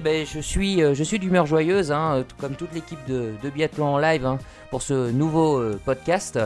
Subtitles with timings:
[0.00, 3.94] Ben, je suis, euh, je suis d'humeur joyeuse, hein, euh, comme toute l'équipe de, Biathlon
[3.94, 4.38] en live, hein,
[4.70, 6.38] pour ce nouveau euh, podcast.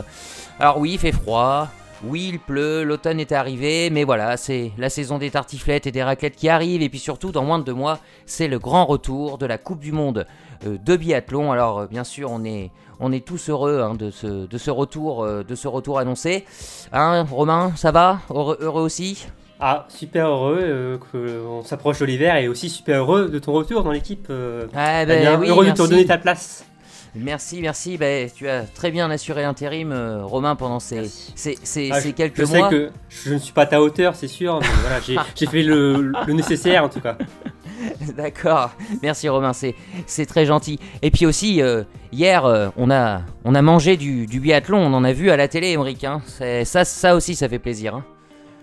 [0.59, 1.67] Alors oui, il fait froid,
[2.03, 6.01] oui, il pleut, l'automne est arrivé, mais voilà, c'est la saison des tartiflettes et des
[6.01, 9.37] raclettes qui arrive, et puis surtout, dans moins de deux mois, c'est le grand retour
[9.37, 10.25] de la Coupe du Monde
[10.65, 11.51] de biathlon.
[11.51, 15.27] Alors, bien sûr, on est, on est tous heureux hein, de, ce, de, ce retour,
[15.27, 16.45] de ce retour annoncé.
[16.91, 18.21] Romain, ça va?
[18.29, 19.27] Heureux aussi?
[19.65, 23.81] Ah, super heureux euh, qu'on s'approche de l'hiver et aussi super heureux de ton retour
[23.83, 24.27] dans l'équipe.
[24.29, 25.39] euh, Ah, Fabien.
[25.39, 25.89] oui, heureux de te merci.
[25.93, 26.65] donner ta place.
[27.15, 27.97] Merci, merci.
[27.97, 31.31] Ben, tu as très bien assuré l'intérim, euh, Romain, pendant ces, Merci.
[31.35, 32.69] ces, ces- Ah, ces je- quelques je sais mois.
[32.69, 36.11] que je ne suis pas à ta hauteur, c'est sûr, mais voilà, j'ai fait le,
[36.27, 37.17] le nécessaire en tout cas.
[38.17, 39.75] D'accord, merci Romain, c'est,
[40.07, 40.79] c'est très gentil.
[41.01, 44.93] Et puis aussi, euh, hier, euh, on, a, on a mangé du, du biathlon, on
[44.93, 46.03] en a vu à la télé, Émeric.
[46.03, 46.21] hein.
[46.25, 47.95] C'est- ça, ça aussi, ça fait plaisir.
[47.95, 48.03] hein.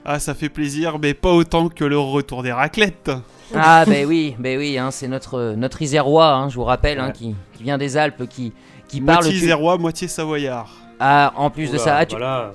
[0.04, 3.10] Ah, ça fait plaisir, mais pas autant que le retour des raclettes.
[3.54, 7.10] Ah, ben oui, ben oui, hein, c'est notre, notre Isérois, hein, je vous rappelle, hein,
[7.10, 8.52] qui, qui vient des Alpes, qui,
[8.88, 9.24] qui parle.
[9.24, 10.74] Moitié tu- isérois, moitié savoyard.
[10.98, 12.52] Ah, en plus de ça, ah, tu- Voilà,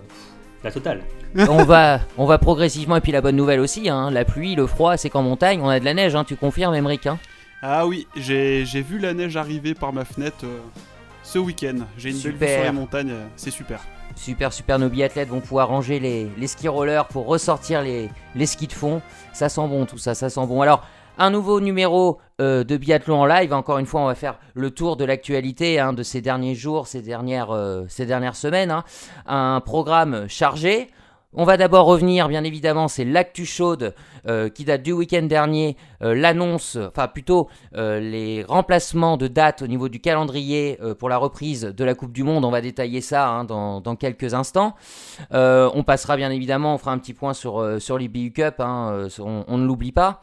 [0.64, 1.02] la totale.
[1.50, 2.96] on, va, on va progressivement.
[2.96, 5.68] Et puis la bonne nouvelle aussi, hein, la pluie, le froid, c'est qu'en montagne, on
[5.70, 7.20] a de la neige, hein, tu confirmes, Émeric hein?
[7.62, 10.60] Ah oui, j'ai j'ai vu la neige arriver par ma fenêtre euh,
[11.26, 11.80] ce week-end.
[11.98, 12.56] J'ai une belle vue Super.
[12.56, 13.82] sur les montagnes, euh, c'est super.
[14.16, 18.46] Super, super, nos biathlètes vont pouvoir ranger les, les ski rollers pour ressortir les, les
[18.46, 19.02] skis de fond.
[19.34, 20.62] Ça sent bon tout ça, ça sent bon.
[20.62, 20.84] Alors,
[21.18, 23.54] un nouveau numéro euh, de biathlon en live.
[23.54, 26.88] Encore une fois, on va faire le tour de l'actualité hein, de ces derniers jours,
[26.88, 28.72] ces dernières, euh, ces dernières semaines.
[28.72, 28.84] hein.
[29.26, 30.90] Un programme chargé.
[31.38, 33.94] On va d'abord revenir, bien évidemment, c'est l'actu chaude
[34.26, 39.62] euh, qui date du week-end dernier, euh, l'annonce, enfin plutôt euh, les remplacements de dates
[39.62, 42.46] au niveau du calendrier pour la reprise de la Coupe du Monde.
[42.46, 44.76] On va détailler ça hein, dans, quelques instants.
[45.32, 49.58] On passera bien évidemment, on fera un petit point sur, sur l'IBU Cup, hein, on
[49.58, 50.22] ne l'oublie pas.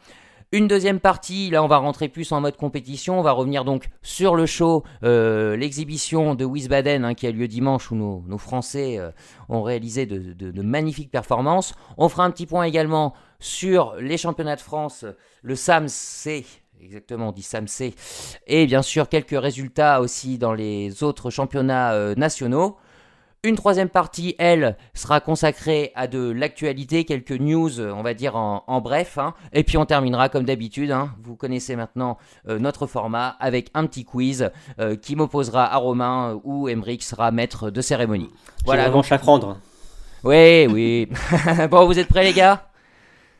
[0.53, 3.89] Une deuxième partie, là on va rentrer plus en mode compétition, on va revenir donc
[4.03, 8.99] sur le show, euh, l'exhibition de Wiesbaden hein, qui a lieu dimanche où nos, Français
[8.99, 9.09] euh,
[9.49, 11.73] ont réalisé de magnifiques performances.
[11.97, 15.05] On fera un petit point également sur les championnats de France,
[15.41, 16.45] le SAMC,
[16.79, 17.95] exactement on dit SAMC,
[18.45, 22.77] et bien sûr quelques résultats aussi dans les autres championnats euh, nationaux.
[23.45, 28.63] Une troisième partie, elle, sera consacrée à de l'actualité, quelques news, on va dire en,
[28.67, 29.17] en bref.
[29.17, 29.33] hein.
[29.51, 31.11] Et puis on terminera comme d'habitude, hein.
[31.21, 32.17] vous connaissez maintenant
[32.47, 34.49] euh, notre format, avec un petit quiz
[34.79, 38.29] euh, qui m'opposera à Romain euh, où Emeric sera maître de cérémonie.
[38.63, 39.57] Voilà, revanche à prendre.
[40.23, 41.09] Oui, oui.
[41.69, 42.69] bon, vous êtes prêts les gars?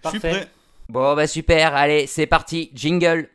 [0.04, 0.38] Je suis Parfait.
[0.40, 0.48] prêt.
[0.90, 3.30] Bon, bah super, allez, c'est parti, jingle.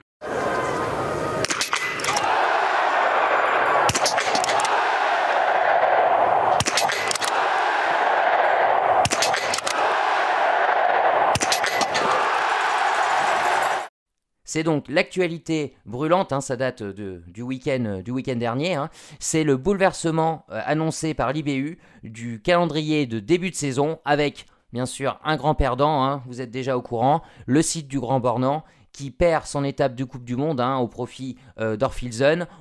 [14.48, 18.76] C'est donc l'actualité brûlante, hein, ça date du week-end du week-end dernier.
[18.76, 18.88] hein.
[19.18, 24.86] C'est le bouleversement euh, annoncé par l'IBU du calendrier de début de saison avec bien
[24.86, 28.64] sûr un grand perdant, hein, vous êtes déjà au courant, le site du Grand Bornand
[28.92, 31.76] qui perd son étape de Coupe du Monde au profit euh.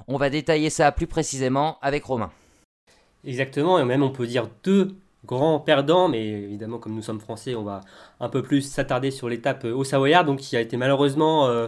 [0.10, 2.32] On va détailler ça plus précisément avec Romain.
[3.24, 7.56] Exactement, et même on peut dire deux grands perdants, mais évidemment comme nous sommes français,
[7.56, 7.82] on va
[8.20, 11.68] un peu plus s'attarder sur l'étape euh, au Savoyard, donc qui a été malheureusement euh,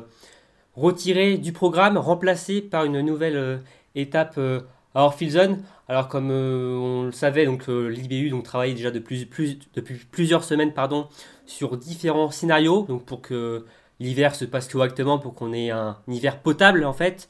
[0.76, 3.58] retirée du programme, remplacée par une nouvelle euh,
[3.96, 4.62] étape euh,
[4.96, 5.62] à Orphilsen.
[5.88, 9.58] Alors comme euh, on le savait, donc euh, l'IBU donc travaillait déjà de plus- plus-
[9.74, 11.08] depuis plusieurs semaines pardon,
[11.46, 13.66] sur différents scénarios, donc pour que
[14.00, 17.28] l'hiver se passe correctement, pour qu'on ait un hiver potable en fait.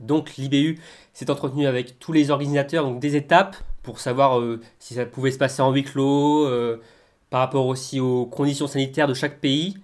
[0.00, 0.80] Donc l'IBU
[1.12, 5.30] s'est entretenu avec tous les organisateurs donc des étapes pour savoir euh, si ça pouvait
[5.30, 6.80] se passer en huis clos, euh,
[7.30, 9.76] par rapport aussi aux conditions sanitaires de chaque pays.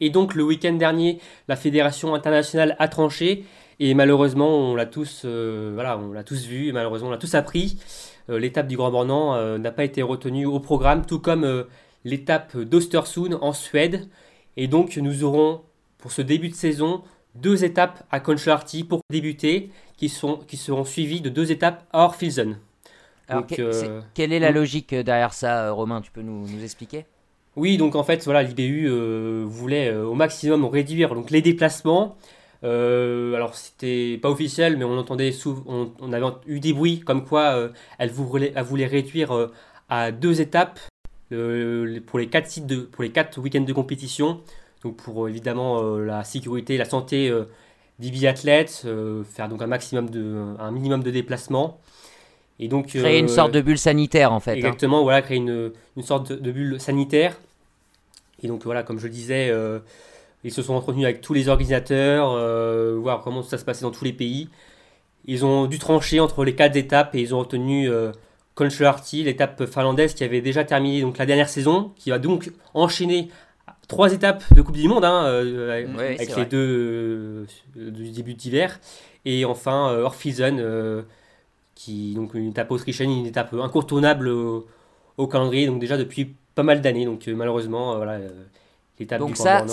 [0.00, 3.44] Et donc le week-end dernier, la fédération internationale a tranché
[3.78, 7.78] et malheureusement on l'a tous, euh, voilà, tous vu et malheureusement on l'a tous appris.
[8.28, 11.64] L'étape du Grand Bornand n'a pas été retenue au programme, tout comme
[12.04, 14.08] l'étape d'Ostersund en Suède.
[14.56, 15.62] Et donc nous aurons
[15.98, 17.02] pour ce début de saison
[17.34, 22.04] deux étapes à Kontiolahti pour débuter, qui, sont, qui seront suivies de deux étapes à
[22.04, 22.58] Orphilsen.
[23.30, 26.46] Alors, Donc, que- euh, quelle est la logique derrière ça, euh, Romain Tu peux nous,
[26.48, 27.06] nous expliquer?
[27.56, 32.16] Oui, donc en fait, voilà, l'IBU euh, voulait euh, au maximum réduire donc, les déplacements.
[32.62, 37.24] Euh, alors, c'était pas officiel, mais on entendait on, on avait eu des bruits comme
[37.24, 37.68] quoi euh,
[37.98, 39.52] elle, voulait, elle voulait réduire euh,
[39.88, 40.78] à deux étapes
[41.32, 44.40] euh, pour les quatre sites de, pour les quatre week-ends de compétition.
[44.82, 47.44] Donc, pour euh, évidemment euh, la sécurité, la santé euh,
[47.98, 51.80] des biathlètes, euh, faire donc un maximum de, un minimum de déplacements.
[52.60, 54.52] Et donc Créer une euh, sorte de bulle sanitaire en fait.
[54.52, 54.56] hein.
[54.56, 57.36] Exactement, voilà, créer une, une sorte de, bulle sanitaire.
[58.42, 59.52] Et donc voilà, comme je le disais,
[60.44, 62.30] ils se sont entretenus avec tous les organisateurs,
[63.00, 64.48] voir comment ça se passait dans tous les pays.
[65.26, 67.90] Ils ont dû trancher entre les quatre étapes et ils ont retenu
[68.54, 73.28] Conchelarty, l'étape finlandaise qui avait déjà terminé donc la dernière saison, qui va donc enchaîner
[73.88, 77.46] trois étapes de Coupe du Monde hein, avec les deux
[77.76, 78.80] du début d'hiver.
[79.24, 81.02] Et enfin, euh, euh,
[81.80, 86.82] qui donc une étape autrichienne, une étape incontournable au, calendrier, donc déjà depuis pas mal
[86.82, 87.06] d'années.
[87.06, 88.18] Donc euh, malheureusement, euh, voilà,
[88.98, 89.64] l'étape Donc ça,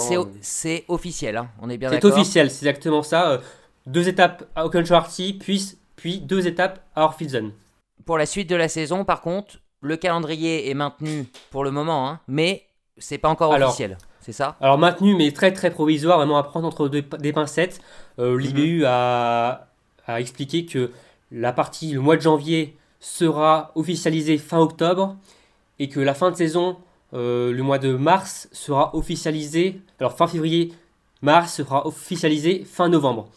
[0.42, 1.50] c'est officiel, hein.
[1.62, 3.42] on est bien d'accord C'est officiel, c'est exactement ça.
[3.86, 7.52] deux étapes à Auckland-Schwartzy, puis, puis deux étapes à Orphilsen.
[8.06, 12.08] Pour la suite de la saison, par contre, le calendrier est maintenu pour le moment,
[12.08, 12.64] hein, mais
[12.98, 13.98] c'est pas encore officiel.
[14.22, 14.56] C'est ça?
[14.62, 17.82] Alors maintenu, mais très très provisoire, vraiment à prendre entre des pincettes.
[18.20, 18.86] Euh, L'IBU mhm.
[18.86, 19.68] a,
[20.06, 20.92] a, expliqué que
[21.32, 25.16] la partie, le mois de janvier, sera officialisée fin octobre
[25.80, 26.78] et que la fin de saison,
[27.14, 29.80] euh, le mois de mars, sera officialisé.
[30.00, 30.74] Alors fin février,
[31.22, 33.30] mars sera officialisé fin novembre.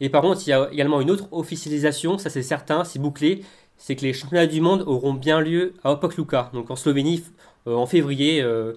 [0.00, 3.44] Et par contre, il y a également une autre officialisation, ça c'est certain, c'est bouclé,
[3.76, 7.24] c'est que les championnats du monde auront bien lieu à Opok Luka, donc en Slovénie,
[7.66, 8.40] euh, en février.
[8.40, 8.74] Euh,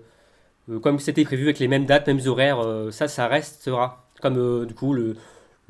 [0.81, 4.07] comme c'était prévu avec les mêmes dates, mêmes horaires, ça, ça restera.
[4.21, 5.17] Comme du coup le,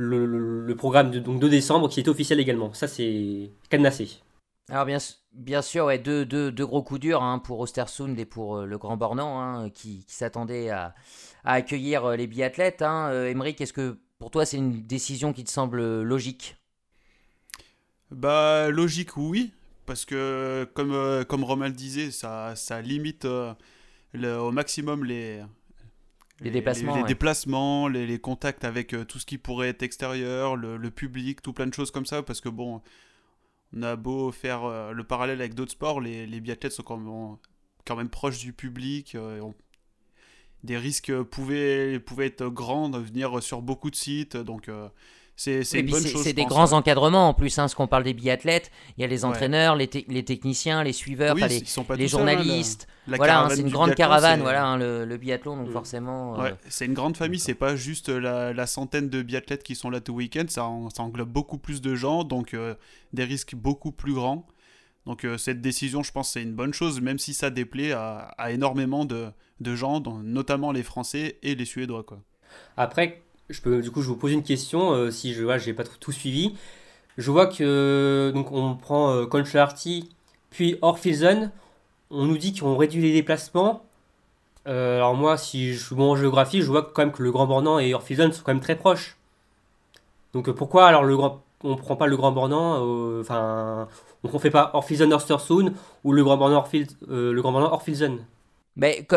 [0.02, 2.74] le, programme de, donc, de décembre qui est officiel également.
[2.74, 4.10] Ça, c'est cadenassé.
[4.70, 5.00] Alors bien,
[5.34, 8.78] bien sûr, ouais, deux, deux, deux, gros coups durs hein, pour Ostersund et pour le
[8.78, 10.96] Grand Bornand hein, qui, qui s'attendait à,
[11.44, 12.82] à, accueillir les biathlètes.
[12.82, 13.12] Hein.
[13.12, 16.56] est-ce que pour toi c'est une décision qui te semble logique?
[18.12, 19.52] Bah logique oui,
[19.86, 25.42] parce que comme, comme Romain le disait, ça, ça limite au maximum les,
[26.42, 30.90] les déplacements, les, déplacements, les, contacts avec euh, tout ce qui pourrait être extérieur, le,
[30.90, 32.82] public, tout plein de choses comme ça, parce que bon,
[33.76, 36.98] on a beau faire euh, le parallèle avec d'autres sports, les, les biathlètes sont quand
[36.98, 37.38] même,
[37.86, 39.42] quand même proches du public, euh,
[40.64, 44.70] des risques pouvaient, pouvaient être grands de venir sur beaucoup de sites, donc
[45.36, 48.72] c'est C'est des grands encadrements en plus, hein, ce qu'on parle des biathlètes.
[48.98, 51.64] Il y a les entraîneurs, les, les, techniciens, les suiveurs, les,
[51.98, 52.88] les journalistes.
[53.08, 55.74] voilà, hein, c'est une grande caravane, voilà, hein, le, biathlon, donc mm.
[55.74, 56.42] forcément.
[56.42, 60.00] Euh, c'est une grande famille, c'est pas juste la, centaine de biathlètes qui sont là
[60.00, 62.76] tout week-end, ça, ça, englobe beaucoup plus de gens, donc euh,
[63.14, 64.46] des risques beaucoup plus grands.
[65.06, 68.34] Donc euh, cette décision, je pense, c'est une bonne chose, même si ça déplaît à,
[68.50, 69.30] énormément de,
[69.60, 72.04] de gens, notamment les Français et les Suédois.
[72.04, 72.22] Quoi.
[72.78, 75.74] Après, je peux, du coup, je vous pose une question, euh, si je vois, j'ai
[75.74, 76.54] pas tout, suivi.
[77.18, 79.26] Je vois que donc on prend euh,
[80.50, 81.52] puis Orphilsen.
[82.10, 83.84] On nous dit qu'on réduit les déplacements.
[84.68, 87.32] Euh, alors moi, si je suis bon en géographie, je vois quand même que le
[87.32, 89.18] Grand Bornand et Orphilsen sont quand même très proches.
[90.34, 93.88] Donc euh, pourquoi alors le grand, on prend pas le Grand Bornand, enfin,
[94.24, 95.74] on fait pas Orphilsen Östersund
[96.04, 96.64] ou le Grand Bornand
[97.08, 98.20] le Grand Bornand Orphilsen
[98.76, 99.08] Mais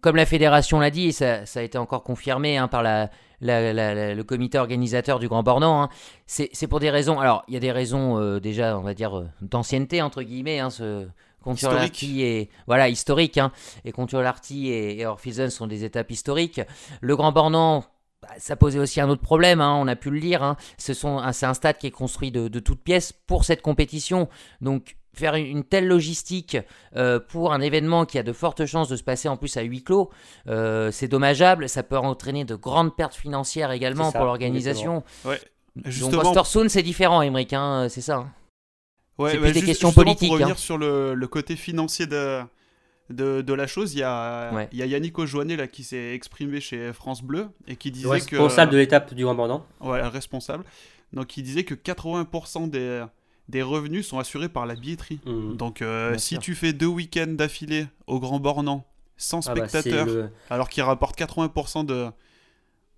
[0.00, 3.10] comme la fédération l'a dit, ça, ça, a été encore confirmé hein, par la,
[3.44, 5.88] le comité organisateur du Grand Bornand, hein,
[6.26, 7.20] c'est pour des raisons.
[7.20, 10.58] Alors, il y a des raisons euh, déjà, on va dire, euh, d'ancienneté, entre guillemets.
[10.58, 11.06] Hein, ce,
[11.42, 13.52] Conturelarty et voilà historique hein,
[13.84, 16.62] et Conturelarty et, et Orphisen sont des étapes historiques.
[17.02, 17.84] Le Grand Bornand,
[18.22, 20.56] bah, ça posait aussi un autre problème, hein, on a pu le lire.
[20.78, 24.30] c'est un stade qui est construit de, de toutes pièces pour cette compétition.
[24.62, 26.56] Donc faire une telle logistique
[26.96, 29.62] euh, pour un événement qui a de fortes chances de se passer en plus à
[29.62, 30.10] huis clos,
[30.48, 31.68] euh, c'est dommageable.
[31.68, 35.02] Ça peut entraîner de grandes pertes financières également pour l'organisation.
[35.24, 35.40] Ouais,
[35.84, 36.32] justement...
[36.32, 38.16] Donc c'est différent, Emmerich, hein, c'est ça.
[38.16, 38.32] Hein.
[39.18, 40.28] Ouais, c'est des questions politiques.
[40.28, 40.58] Pour revenir hein.
[40.58, 42.40] sur le, le, côté financier de,
[43.10, 46.14] de, de, la chose, il y a, il y a Yannick Ojoanet là, qui s'est
[46.14, 48.36] exprimé chez France Bleu et qui disait responsable que...
[48.36, 50.64] Responsable de l'étape du Grand Ouais, responsable.
[51.12, 53.04] Donc il disait que 80% des
[53.48, 55.20] des revenus sont assurés par la billetterie.
[55.26, 55.56] Mmh.
[55.56, 58.86] Donc euh, si tu fais deux week-ends d'affilée au Grand Bornand
[59.16, 62.10] sans ah bah, spectateurs, alors qu'il rapporte 80% de,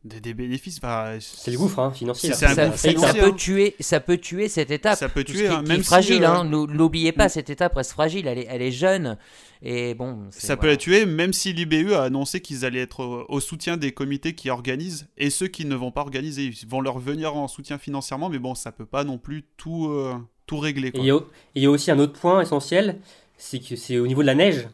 [0.07, 2.33] des, bénéfices, bah, c'est le gouffre hein, financier.
[2.33, 4.99] Ça, peut tuer, ça peut tuer cette étape.
[4.99, 6.25] Ça peut tuer, hein, même fragile.
[6.25, 6.45] Euh, hein.
[6.45, 7.31] N'oubliez pas, mm.
[7.31, 8.27] cette étape reste fragile.
[8.27, 9.19] Elle est, elle est jeune.
[9.63, 13.41] Et bon, ça peut la tuer, même si l'IBU a annoncé qu'ils allaient être au,
[13.41, 16.45] soutien des comités qui organisent et ceux qui ne vont pas organiser.
[16.45, 19.89] Ils vont leur venir en soutien financièrement, mais bon, ça peut pas non plus tout,
[19.89, 20.15] euh,
[20.47, 20.93] tout régler.
[20.95, 22.99] il y, a aussi un autre point essentiel,
[23.37, 24.69] c'est que c'est au niveau de la neige.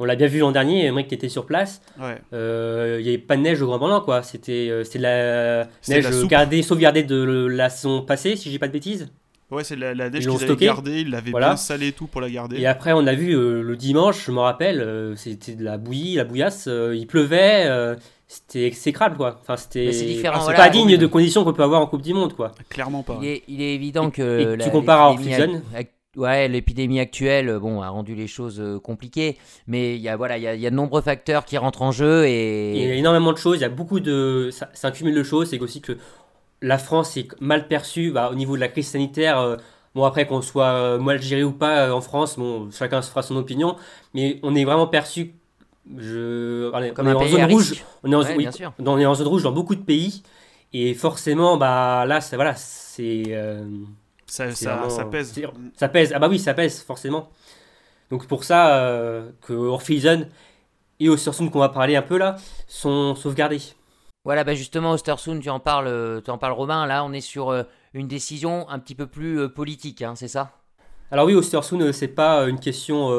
[0.00, 1.80] On l'a bien vu l'an dernier, qui était sur place.
[2.32, 4.22] Euh, il n'y avait pas de neige au Grand Bornand, quoi.
[4.22, 8.72] C'était euh, de la neige gardée, sauvegardée de la saison passée, si j'ai pas de
[8.72, 9.08] bêtises.
[9.50, 12.28] Ouais, c'est la, neige qu'ils avaient gardée, ils l'avaient bien salée et tout pour la
[12.28, 12.58] garder.
[12.58, 16.16] Et après, on a vu euh, le dimanche, je me rappelle, c'était de la bouillie,
[16.16, 17.96] la bouillasse, il pleuvait,
[18.34, 19.38] c'était exécrable, quoi.
[19.40, 20.04] Enfin, c'était c'est
[20.56, 22.52] pas digne de conditions qu'on peut avoir en Coupe du Monde, quoi.
[22.68, 23.18] Clairement pas.
[23.22, 24.56] Il est, il est évident que.
[24.56, 25.62] tu compares à Orphison
[26.16, 29.36] ouais, l'épidémie actuelle, bon, a rendu les choses euh, compliquées,
[29.66, 31.58] mais il y a voilà, il y a, il y a de nombreux facteurs qui
[31.58, 34.48] rentrent en jeu Il y a et énormément de choses, il y a beaucoup de.
[34.52, 35.96] ça- C'est un cumul de choses, c'est aussi que
[36.62, 39.38] la France est mal perçue bah, au niveau de la crise sanitaire.
[39.40, 39.56] euh,
[39.94, 43.10] bon, après, qu'on soit euh, mal géré ou pas euh, en France, bon, chacun se
[43.10, 43.76] fera son opinion,
[44.14, 45.34] mais on est vraiment perçu.
[45.98, 46.70] Je...
[46.72, 47.84] on est- comme on est un en zone rouge.
[48.02, 48.72] On est en, Ouais, oui, bien sûr.
[48.78, 50.22] dans- on est en zone rouge dans beaucoup de pays,
[50.72, 53.24] et forcément, bah là, ça, voilà, c'est.
[53.28, 53.64] euh,
[54.26, 55.34] Ça, c'est ça, vraiment- ça pèse.
[55.76, 56.12] Ça pèse.
[56.14, 57.28] Ah bah oui, ça pèse, forcément.
[58.10, 60.26] Donc pour ça euh, que Orpheison
[61.00, 62.36] et Ostersund qu'on va parler un peu là
[62.68, 63.60] sont sauvegardés.
[64.24, 66.86] Voilà, bah justement, Ostersund, tu en parles, euh, tu en parles, Romain.
[66.86, 67.62] Là, on est sur euh,
[67.92, 70.52] une décision un petit peu plus euh, politique, hein, c'est ça?
[71.10, 73.10] Alors oui, Ostersund, c'est pas une question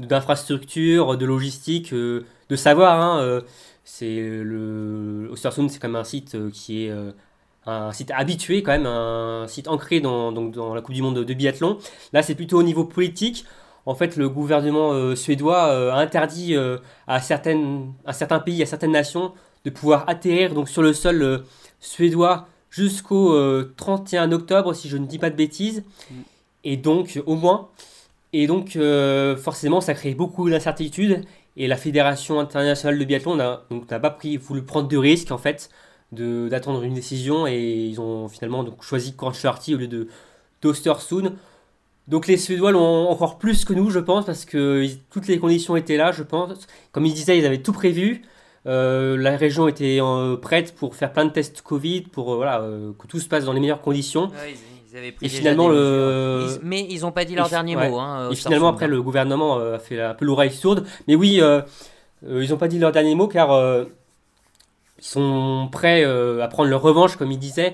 [0.00, 3.00] euh, d'infrastructure, de logistique, euh, de savoir.
[3.00, 3.40] hein, euh,
[3.84, 6.92] c'est le Ostersund, c'est quand même un site euh, qui est
[7.66, 11.16] un site habitué, quand même, un site ancré dans, donc, dans la Coupe du Monde
[11.16, 11.78] de, de biathlon.
[12.12, 13.44] Là, c'est plutôt au niveau politique.
[13.86, 18.62] En fait, le gouvernement euh, suédois euh, a interdit euh, à, certaines, à certains pays,
[18.62, 19.32] à certaines nations,
[19.64, 21.44] de pouvoir atterrir donc, sur le sol
[21.80, 25.84] suédois jusqu'au euh, 31 octobre, si je ne dis pas de bêtises.
[26.64, 27.68] Et donc, au moins.
[28.36, 31.22] Et donc, euh, forcément, ça crée beaucoup d'incertitudes.
[31.56, 35.70] Et la Fédération internationale de biathlon n'a pas pris, voulu prendre de risques, en fait,
[36.10, 37.46] d'attendre une décision.
[37.46, 40.08] Et ils ont finalement donc, choisi Corncharty au lieu de
[40.62, 41.34] d'Ostersund.
[42.08, 45.76] Donc, les Suédois l'ont encore plus que nous, je pense, parce que toutes les conditions
[45.76, 46.66] étaient là, je pense.
[46.90, 48.22] Comme ils disaient, ils avaient tout prévu.
[48.66, 53.06] Euh, la région était euh, prête pour faire plein de tests Covid, pour voilà, que
[53.06, 54.32] tout se passe dans les meilleures conditions.
[54.94, 57.90] Ils, avaient Et finalement, le- mais ils n'ont pas dit leur dernier ouais.
[57.90, 57.98] mot.
[57.98, 60.86] Hein, Et finalement, après, le gouvernement euh, a fait un peu l'oreille sourde.
[61.08, 61.62] Mais oui, euh,
[62.26, 63.84] euh, ils n'ont pas dit leur dernier mot car euh,
[64.98, 67.72] ils sont prêts euh, à prendre leur revanche, comme ils disaient.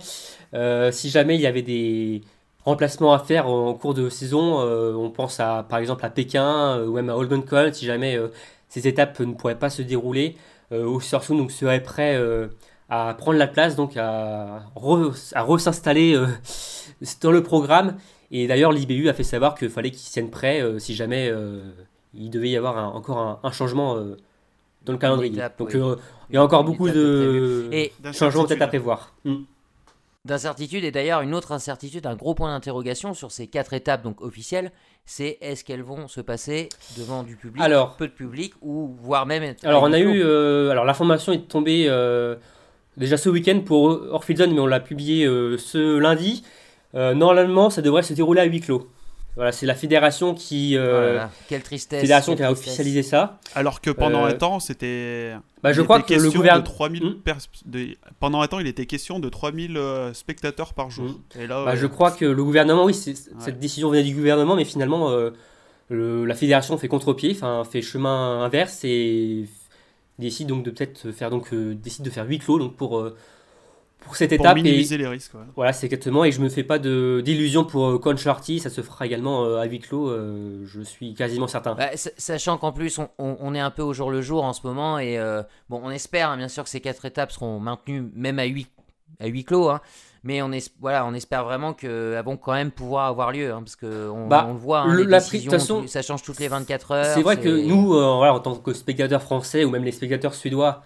[0.55, 2.23] Euh, si jamais il y avait des
[2.65, 6.77] remplacements à faire en cours de saison, euh, on pense à, par exemple à Pékin
[6.79, 8.29] euh, ou même à Holmenkollen, si jamais euh,
[8.69, 10.37] ces étapes ne pourraient pas se dérouler.
[10.73, 12.47] Euh, Ostersund donc, serait prêt euh,
[12.91, 16.27] à prendre la place, donc à, re- à re-s'installer euh,
[17.23, 17.97] dans le programme.
[18.33, 21.61] Et d'ailleurs, l'IBU a fait savoir qu'il fallait qu'ils tiennent prêt euh, si jamais euh,
[22.15, 24.17] il devait y avoir un- encore un, un changement euh,
[24.85, 25.33] dans le calendrier.
[25.35, 25.81] étape, Donc oui.
[25.81, 25.97] euh,
[26.31, 29.15] il y a encore beaucoup de Et changements peut-être à prévoir.
[29.25, 29.37] Mm.
[30.25, 34.21] d'incertitude, et d'ailleurs une autre incertitude, un gros point d'interrogation sur ces quatre étapes donc
[34.21, 34.71] officielles,
[35.07, 36.69] c'est est-ce qu'elles vont se passer
[36.99, 39.55] devant du public, Alors, peu de public, ou voire même.
[39.65, 42.37] alors on a eu, euh, alors l'information est tombée euh,
[42.97, 46.43] déjà ce week-end pour Orpheison, mais on l'a publié euh, ce lundi.
[46.95, 48.89] Euh, normalement, ça devrait se dérouler à huis clos.
[49.37, 52.01] Voilà, c'est la fédération qui, Oh euh, là, quelle tristesse.
[52.01, 52.67] fédération qui a tristesse.
[52.69, 53.39] officialisé ça.
[53.55, 55.35] Alors que pendant Euh, un temps, c'était.
[55.63, 56.65] Bah, je il crois était que le question de gouvernement.
[56.65, 57.15] 3000 Hmm.
[57.25, 61.11] pers- de- Pendant un temps, il était question de 3000 euh, spectateurs par jour.
[61.11, 61.41] Hmm.
[61.41, 63.15] Et là, Bah, ouais, je crois que le gouvernement, oui, Ouais.
[63.39, 65.31] cette décision venait du gouvernement, mais finalement, euh,
[65.91, 69.45] le- la fédération fait contre-pied, enfin fait chemin inverse et
[70.21, 73.17] décide donc de peut-être faire donc euh, décide de faire huis clos donc pour euh,
[74.01, 75.35] pour cette pour étape et minimiser les risques.
[75.35, 75.41] ouais.
[75.57, 78.81] voilà c'est exactement et je me fais pas de d'illusions pour euh, Concharty, ça se
[78.81, 81.75] fera également euh, à huis clos, euh, je suis quasiment certain.
[81.75, 84.45] Bah, sa- sachant qu'en plus on, on- on est un peu au jour le jour
[84.45, 87.31] en ce moment et euh, bon on espère hein, bien sûr que ces quatre étapes
[87.33, 88.67] seront maintenues même à huis
[89.21, 89.81] à huis clos hein,
[90.23, 93.61] mais on, es- voilà, on espère vraiment qu'elles vont quand même pouvoir avoir lieu hein,
[93.63, 96.23] parce que on, Bah, on le voit hein, le- les la décisions, façon, ça change
[96.23, 99.65] toutes les 24 heures C'est vrai que nous, euh, voilà, en tant que spectateurs français
[99.65, 100.83] ou même les spectateurs suédois,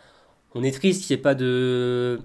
[0.54, 2.20] on est triste qu'il n'y ait pas de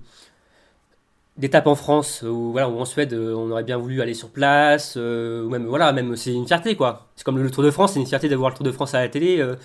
[1.37, 4.29] d'étape en France ou voilà ou en Suède euh, on aurait bien voulu aller sur
[4.29, 7.07] place euh, ou même voilà même c'est une fierté quoi.
[7.15, 8.99] C'est comme le Tour de France c'est une fierté d'avoir le Tour de France à
[8.99, 9.55] la télé euh,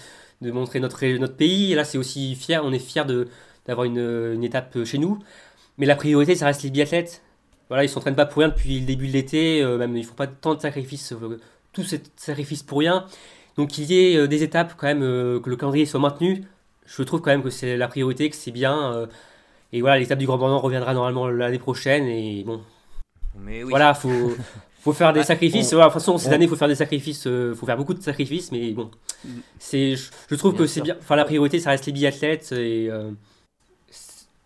[0.41, 1.73] de montrer notre notre pays.
[1.73, 3.29] Et là c'est aussi fier on est fier de
[3.67, 3.99] d'avoir une,
[4.35, 5.19] une étape chez nous.
[5.79, 7.23] Mais la priorité ça reste les biathlètes
[7.69, 10.15] voilà ils s'entraînent pas pour rien depuis le début de l'été euh, même ils font
[10.15, 11.41] pas tant de sacrifices euh,
[11.73, 13.07] tous ces sacrifices pour rien
[13.57, 16.43] donc qu'il y ait euh, des étapes quand même, euh, que le calendrier soit maintenu,
[16.87, 18.93] je trouve quand même que c'est la priorité, que c'est bien.
[18.93, 19.07] euh,
[19.73, 22.05] et voilà, l'étape du Grand Bornand reviendra normalement l'année prochaine.
[22.09, 22.61] Et bon,
[23.39, 23.71] mais oui.
[23.71, 24.33] voilà, faut,
[24.81, 25.69] faut faire des Ouais, sacrifices.
[25.73, 27.65] on- Voilà, de toute façon, cette on- année, il faut faire des sacrifices, euh, faut
[27.65, 28.91] faire beaucoup de sacrifices, mais bon,
[29.25, 29.29] Mm.
[29.61, 30.97] c'est, je, je trouve Bien que c'est bien.
[31.01, 32.89] Enfin, la priorité, ça reste les biathlètes et.
[32.91, 33.11] euh,
[33.93, 33.95] et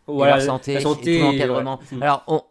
[0.06, 1.80] voilà, leur santé, la santé et tout et- l'encadrement.
[1.92, 1.96] ouais.
[1.98, 2.02] Mm.
[2.02, 2.42] Alors, on,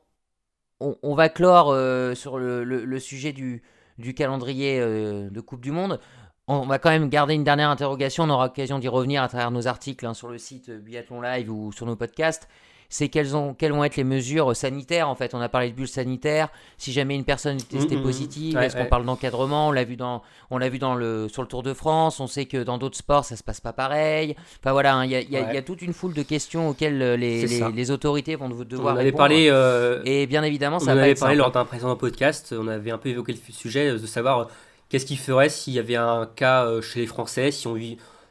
[0.80, 3.64] on, va clore euh, sur le, sujet du,
[3.98, 6.00] du calendrier euh, de Coupe du Monde.
[6.48, 8.24] On va quand même garder une dernière interrogation.
[8.24, 11.22] On aura l'occasion d'y revenir à travers nos articles hein, sur le site euh, Biathlon
[11.22, 12.48] Live ou sur nos podcasts.
[12.90, 15.34] C'est quelles, ont, quelles vont être les mesures sanitaires en fait.
[15.34, 16.48] On a parlé de bulles sanitaires.
[16.78, 18.04] Si jamais une personne est testée Mhm, mhm.
[18.04, 19.68] positive, Ouais, est-ce qu'on parle d'encadrement?
[19.68, 22.20] On l'a vu dans, on l'a vu dans le sur le Tour de France.
[22.22, 24.36] On sait que dans d'autres sports ça se passe pas pareil.
[24.62, 25.48] Enfin voilà, hein, il y, a- il y a- Ouais.
[25.50, 28.94] il y a toute une foule de questions auxquelles euh, les, les, autorités vont devoir
[28.94, 29.18] on avait répondre.
[29.24, 29.48] parlé.
[29.52, 31.44] euh, Et bien évidemment, on ça va avait être parlé simple.
[31.44, 34.48] lors d'un précédent podcast, on avait un peu évoqué le sujet euh, de savoir
[34.88, 37.76] qu'est-ce qu'il ferait s'il y avait un cas chez les Français, si on,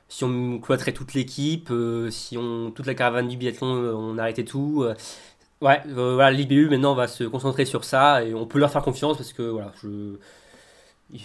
[0.08, 1.72] si on cloîtrait toute l'équipe,
[2.10, 4.86] si on, toute la caravane du biathlon, on arrêtait tout.
[5.60, 9.16] ouais, voilà, l'IBU maintenant va se concentrer sur ça et on peut leur faire confiance
[9.16, 10.16] parce que voilà, je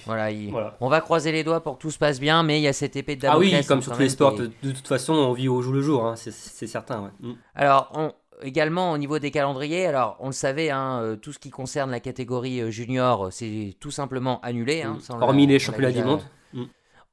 [0.06, 2.68] voilà, on va croiser les doigts pour que tout se passe bien, mais il y
[2.68, 3.54] a cette épée de Damoclès.
[3.54, 5.82] Ah oui, comme sur tous les sports, de, toute façon, on vit au jour le
[5.82, 7.12] jour, hein, c'est certain.
[7.20, 7.32] Mm.
[7.56, 11.40] Alors, on, également au niveau des calendriers, alors on le savait, hein, euh, tout ce
[11.40, 14.84] qui concerne la catégorie euh, junior, c'est tout simplement annulé.
[14.84, 15.22] Hein, mm.
[15.22, 16.22] Hormis les championnats du monde.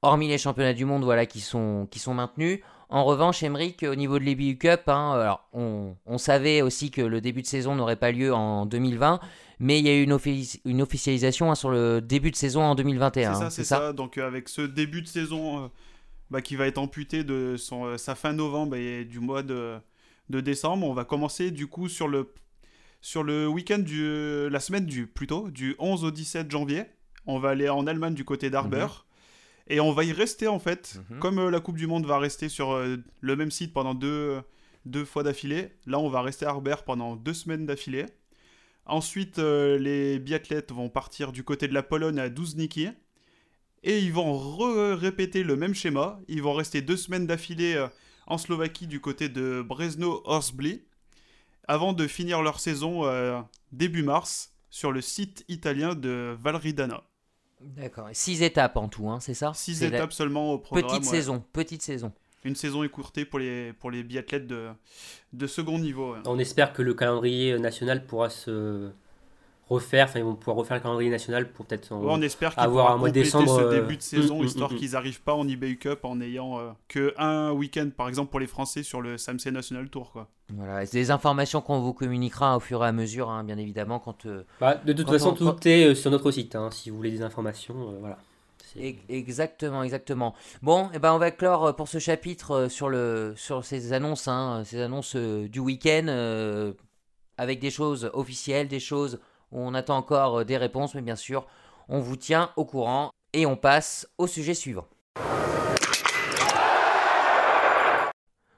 [0.02, 2.60] Hormis les championnats du monde, voilà, qui sont, qui sont maintenus.
[2.90, 7.20] En revanche, Emmerich, au niveau de l'EBU Cup, alors on, on, savait aussi que le
[7.20, 9.20] début de saison n'aurait pas lieu en 2020,
[9.58, 10.16] mais il y a eu une,
[10.64, 13.34] une officialisation hein, sur le début de saison en 2021.
[13.34, 13.92] C'est ça, c'est ça.
[13.92, 15.68] Donc euh, avec ce début de saison euh,
[16.30, 19.76] bah, qui va être amputé de son, euh, sa fin novembre et du mois de,
[20.30, 22.32] de, décembre, on va commencer du coup sur le,
[23.02, 26.84] sur le week-end du la semaine du plutôt du 11 au 17 janvier.
[27.26, 28.86] On va aller en Allemagne du côté d'Arber.
[28.86, 29.07] Mhm.
[29.68, 31.18] Et on va y rester en fait, mhm.
[31.18, 32.78] comme la Coupe du Monde va rester sur
[33.20, 34.40] le même site pendant deux,
[34.86, 35.70] deux fois d'affilée.
[35.86, 38.06] Là, on va rester à Arber pendant deux semaines d'affilée.
[38.88, 42.88] Ensuite, euh, les biathlètes vont partir du côté de la Pologne à Douzniki.
[43.84, 44.36] Et ils vont
[44.96, 46.18] répéter le même schéma.
[46.26, 47.86] Ils vont rester deux semaines d'affilée euh,
[48.26, 50.82] en Slovaquie du côté de Brezno-Horsbli.
[51.68, 53.40] Avant de finir leur saison euh,
[53.72, 57.04] début mars sur le site italien de Valridana.
[57.60, 58.08] D'accord.
[58.12, 59.52] Six étapes en tout, hein, c'est ça?
[59.54, 60.88] Six étapes seulement au programme.
[60.88, 62.12] Petite saison, petite saison
[62.44, 64.68] une saison écourtée pour les, pour les biathlètes de,
[65.32, 66.16] de second niveau.
[66.24, 68.90] On espère que le calendrier national pourra se
[69.68, 72.96] refaire, enfin ils vont pouvoir refaire le calendrier national pour peut-être on espère avoir un
[72.96, 75.34] mois de décembre ce début de euh, saison, mm, mm, histoire mm, qu'ils n'arrivent pas
[75.34, 79.00] en eBay Cup en ayant euh, que un week-end par exemple pour les Français sur
[79.00, 80.12] le SAMC National Tour.
[80.12, 80.28] Quoi.
[80.54, 83.98] Voilà, c'est des informations qu'on vous communiquera au fur et à mesure, hein, bien évidemment.
[83.98, 87.10] Quand, euh, bah, de toute façon, tout est sur notre site, hein, si vous voulez
[87.10, 87.74] des informations.
[88.00, 88.18] voilà.
[89.08, 90.34] Exactement, exactement.
[90.62, 93.64] Bon, et eh ben on va clore euh, pour ce chapitre euh, sur, le, sur
[93.64, 96.74] ces annonces, hein, ces annonces euh, du week-end,
[97.36, 99.20] avec des choses officielles, des choses
[99.52, 101.46] on attend encore des réponses, mais bien sûr,
[101.88, 104.86] on vous tient au courant et on passe au sujet suivant.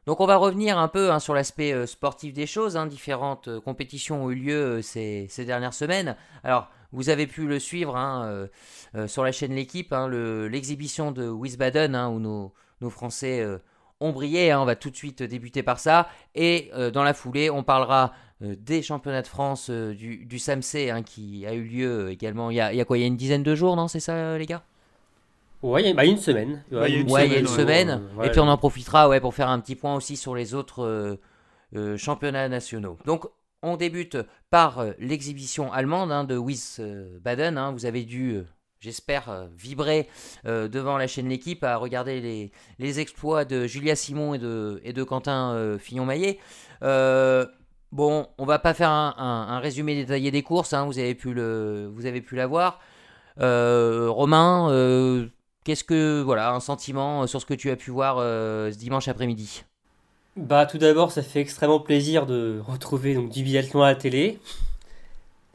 [0.06, 2.76] Donc on va revenir un peu hein, sur l'aspect sportif des choses.
[2.76, 2.86] Hein.
[2.86, 6.16] Différentes compétitions ont eu lieu ces, dernières semaines.
[6.42, 8.48] Alors vous avez pu le suivre hein, euh,
[8.96, 12.52] euh, sur la chaîne L'équipe, l'exhibition de Wiesbaden, où nos,
[12.90, 13.58] Français euh,
[14.00, 14.54] ont brillé.
[14.54, 16.08] on va tout de suite débuter par ça.
[16.34, 21.52] Et dans la foulée, on parlera des championnats de France du, du SAMC qui a
[21.52, 23.88] eu lieu également il y a, quoi Il y a une dizaine de jours, non
[23.88, 24.62] C'est ça, les gars?
[25.62, 26.64] Ouais, il y a une semaine.
[26.72, 28.02] Ouais, il y a une semaine.
[28.24, 31.18] Et puis on en profitera ouais, pour faire un petit point aussi sur les autres
[31.96, 32.96] championnats nationaux.
[33.04, 33.26] Donc
[33.62, 34.16] on débute
[34.50, 37.58] par euh, l'exhibition allemande hein, de Wiesbaden.
[37.58, 37.72] Hein.
[37.72, 38.46] Vous avez dû, euh,
[38.80, 40.08] j'espère, euh, vibrer
[40.44, 45.02] devant la chaîne L'équipe à regarder les, exploits de Julia Simon et de, et de
[45.02, 46.38] Quentin Fillon-Maillet.
[47.92, 50.86] Bon, on va pas faire un, résumé détaillé des courses, hein.
[50.86, 52.80] vous avez pu le, vous l'avoir.
[53.38, 54.68] Romain,
[55.64, 59.64] qu'est-ce que, voilà, un sentiment sur ce que tu as pu voir ce dimanche après-midi?
[60.36, 64.38] Bah tout d'abord, ça fait extrêmement plaisir de retrouver donc du biathlon à la télé.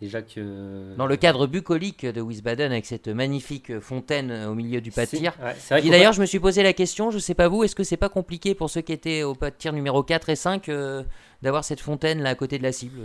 [0.01, 4.91] Déjà que dans le cadre bucolique de Wiesbaden avec cette magnifique fontaine au milieu du
[4.91, 5.33] pas de tir.
[5.69, 8.09] d'ailleurs, je me suis posé la question, je sais pas vous, est-ce que c'est pas
[8.09, 11.03] compliqué pour ceux qui étaient au pas de tir numéro 4 et 5 euh,
[11.41, 12.99] d'avoir cette fontaine là à côté de la cible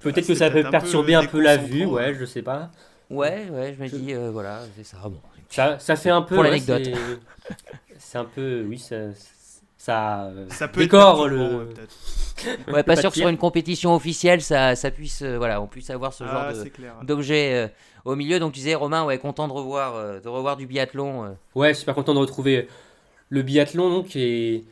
[0.00, 2.70] Peut-être que ça peut perturber un peu, la vue, ouais, je sais pas.
[3.08, 4.98] Ouais, ouais, je me dis euh, voilà, c'est ça.
[5.04, 5.20] Bon.
[5.48, 6.90] Ça, ça fait un peu pour l'anecdote.
[7.98, 8.96] c'est un peu oui, ça
[9.84, 11.68] ça, ça peut décore le.
[12.72, 15.90] Ouais, pas sûr que sur une compétition officielle, ça, ça puisse, euh, voilà, on puisse
[15.90, 17.68] avoir ce ah, genre d'objet euh,
[18.06, 18.40] au milieu.
[18.40, 21.36] Donc tu disais, Romain, ouais, content de revoir, euh, de revoir du biathlon.
[21.54, 22.66] Ouais, super content de retrouver
[23.28, 24.64] le biathlon, donc et,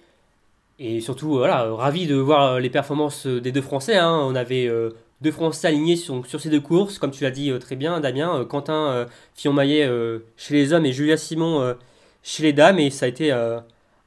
[0.78, 3.98] et surtout, voilà, ravi de voir les performances des deux Français.
[3.98, 4.18] Hein.
[4.22, 4.70] On avait
[5.20, 8.46] deux Français alignés sur, sur ces deux courses, comme tu l'as dit très bien, Damien,
[8.46, 9.90] Quentin Fillon-Maillet
[10.38, 11.76] chez les hommes et Julia Simon
[12.22, 13.30] chez les dames, et ça a été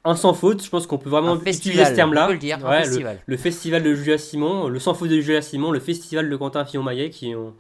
[0.06, 2.32] un sans faute, je pense qu'on peut vraiment utiliser ce terme-là.
[2.32, 3.20] Le, dire, festival.
[3.26, 6.64] Le, festival de Julia Simon, le sans faute de Julia Simon, le festival de Quentin
[6.64, 7.54] Fillon-Maillet qui ont,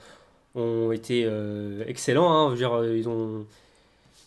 [0.53, 2.31] ont été euh, excellents.
[2.31, 2.55] Hein.
[2.62, 3.45] Euh, ils, ont,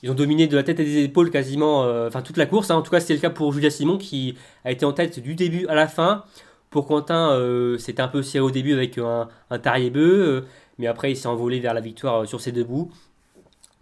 [0.02, 2.70] ils ont dominé de la tête et des épaules quasiment euh, enfin toute la course.
[2.70, 2.74] Hein.
[2.74, 5.36] En tout cas, c'était le cas pour Julia Simon qui a été en tête du
[5.36, 6.24] début à la fin.
[6.70, 7.34] Pour Quentin,
[7.78, 10.44] c'était un peu serré au début avec un, un tarier-beu,
[10.76, 12.90] mais après il s'est envolé vers la victoire sur ses deux bouts.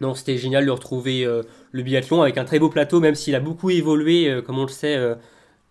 [0.01, 3.35] Non, c'était génial de retrouver euh, le biathlon avec un très beau plateau, même s'il
[3.35, 5.15] a beaucoup évolué, euh, comme on le sait, euh,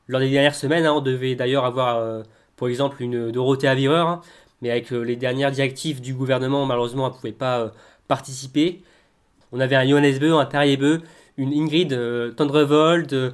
[0.08, 0.86] lors des dernières semaines.
[0.86, 0.94] Hein.
[0.94, 2.24] on devait d'ailleurs avoir,
[2.56, 4.22] pour exemple, une Dorothée Avireur, hein.
[4.62, 7.72] mais avec les dernières directives du gouvernement, malheureusement, elle ne pouvait pas
[8.08, 8.82] participer.
[9.52, 11.02] On avait un Johannes Beu, un Terrier Beu,
[11.38, 13.34] une Ingrid Tendrevold,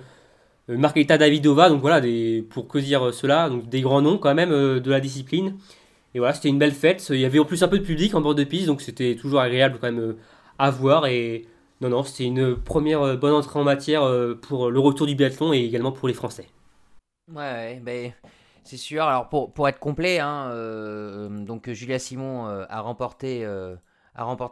[0.70, 2.02] Margarita Davidova, donc voilà,
[2.50, 5.58] pour que dire cela, donc des grands noms quand même de la discipline.
[6.16, 7.06] Et voilà, c'était une belle fête.
[7.10, 9.16] Il y avait en plus un peu de public en bord de piste, donc c'était
[9.16, 10.16] toujours agréable quand même
[10.62, 11.08] à voir.
[11.08, 11.48] Et
[11.82, 15.16] non, non, c'était une première euh, bonne entrée en matière euh, pour le retour du
[15.16, 16.48] biathlon et également pour les Français.
[17.34, 18.14] Ouais, ben,
[18.64, 19.04] c'est sûr.
[19.04, 23.76] Alors pour, être complet, hein, euh, donc Julia Simon euh, a remporté euh,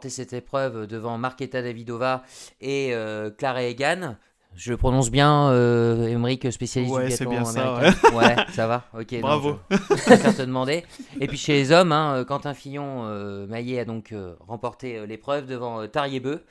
[0.08, 2.22] cette épreuve devant Marketa Davidova
[2.60, 4.16] et euh, Clara Egan.
[4.56, 7.96] Je le prononce bien, euh, Emmerich, spécialiste Ouais, du c'est biathlon bien ça, américain.
[8.14, 8.36] Ouais.
[8.52, 8.84] ça va.
[8.98, 9.12] Ok.
[9.12, 9.58] non, Bravo.
[9.70, 10.84] je- je préfère te demander.
[11.18, 15.06] Et puis chez les hommes, hein, Quentin Fillon euh, Maillet a donc euh, remporté euh,
[15.06, 16.42] l'épreuve devant euh, Tariebeu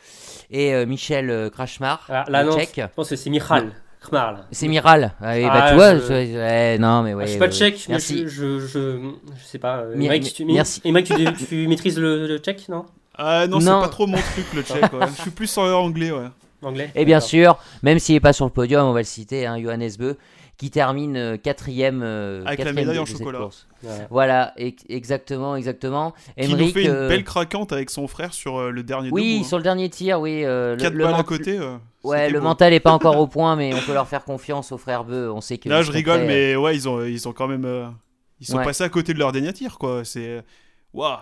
[0.49, 2.71] et euh, Michel euh, Krachmar, Ah, là, le non, tchèque.
[2.77, 3.73] je pense que c'est Michal
[4.09, 4.45] Kmar.
[4.51, 5.11] C'est Miral.
[5.21, 7.23] Ah, oui, bah, Ah, tu vois, je- je- ouais, non, mais ouais.
[7.23, 8.19] Ah, je suis pas ouais, tchèque, mais Merci.
[8.23, 8.99] je, je, je,
[9.37, 9.79] je sais pas.
[9.79, 10.79] euh, Mi- tu, merci.
[10.81, 12.85] Tu, tu maîtrises le, le tchèque, non?
[13.15, 13.81] Ah non, c'est Non.
[13.81, 14.93] pas trop mon truc le tchèque.
[14.93, 15.07] ouais.
[15.17, 16.27] Je suis plus en anglais, ouais.
[16.61, 19.45] Anglais Et bien sûr, même s'il n'est pas sur le podium, on va le citer,
[19.45, 20.17] hein, Johannes Beu,
[20.57, 23.47] qui termine euh, quatrième, euh, Avec la médaille de- en de chocolat.
[24.09, 24.53] Voilà.
[24.59, 26.13] E- exactement, exactement.
[26.37, 29.35] Qui nous fait une euh, belle craquante avec son frère sur euh, le dernier Oui,
[29.35, 29.47] debout, hein.
[29.47, 30.43] sur le dernier tir, oui.
[30.43, 31.57] euh, Quatre le balles à côté.
[31.57, 32.45] euh, Ouais, le beau.
[32.45, 35.31] mental n'est pas encore au point, mais on peut leur faire confiance aux frères Beu.
[35.31, 35.69] On sait que.
[35.69, 37.63] Là, je rigole, prêts, mais ouais, ils ont, ils ont quand même.
[37.65, 37.87] euh,
[38.41, 38.65] ils sont Ouais.
[38.65, 40.03] passés à côté de leur dernier tir, quoi.
[40.03, 40.43] C'est.
[40.93, 41.17] Waouh!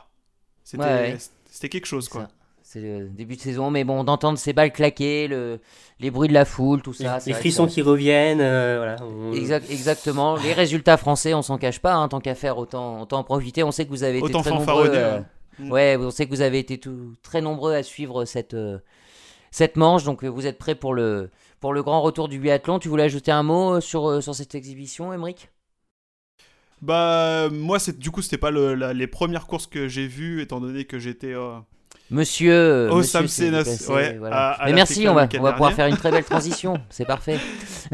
[0.63, 1.17] C'était Ouais, ouais.
[1.49, 2.21] c'était quelque chose, quoi.
[2.23, 2.29] ça.
[2.69, 5.61] C'est le début de saison, mais bon, d'entendre ces balles claquer, le,
[6.01, 7.17] les bruits de la foule, tout ça.
[7.25, 8.97] les, frissons qui reviennent, euh, voilà.
[9.01, 10.35] on- Exact- exactement.
[10.35, 11.93] Les résultats français, on s'en cache pas.
[11.95, 13.63] hein, tant qu'à faire, autant, autant en profiter.
[13.63, 14.89] On sait que vous avez été Autant très nombreux.
[14.93, 15.21] euh,
[15.61, 15.95] ouais.
[15.97, 18.79] On sait que vous avez été tout- très nombreux à suivre cette, euh,
[19.49, 20.03] cette manche.
[20.03, 21.29] Donc vous êtes prêts pour le,
[21.61, 22.79] pour le grand retour du biathlon.
[22.79, 25.49] Tu voulais ajouter un mot sur, euh, sur cette exhibition, Emeric
[26.81, 30.41] Bah, moi, c'est du coup, c'était pas le- la- les premières courses que j'ai vues,
[30.41, 31.33] étant donné que j'étais.
[31.33, 31.57] euh,
[32.09, 32.53] Monsieur.
[32.53, 32.89] euh,
[33.89, 34.35] ouais, voilà.
[34.35, 36.79] à- à Mais la merci, on va, on pouvoir faire une très belle transition.
[36.89, 37.39] C'est parfait.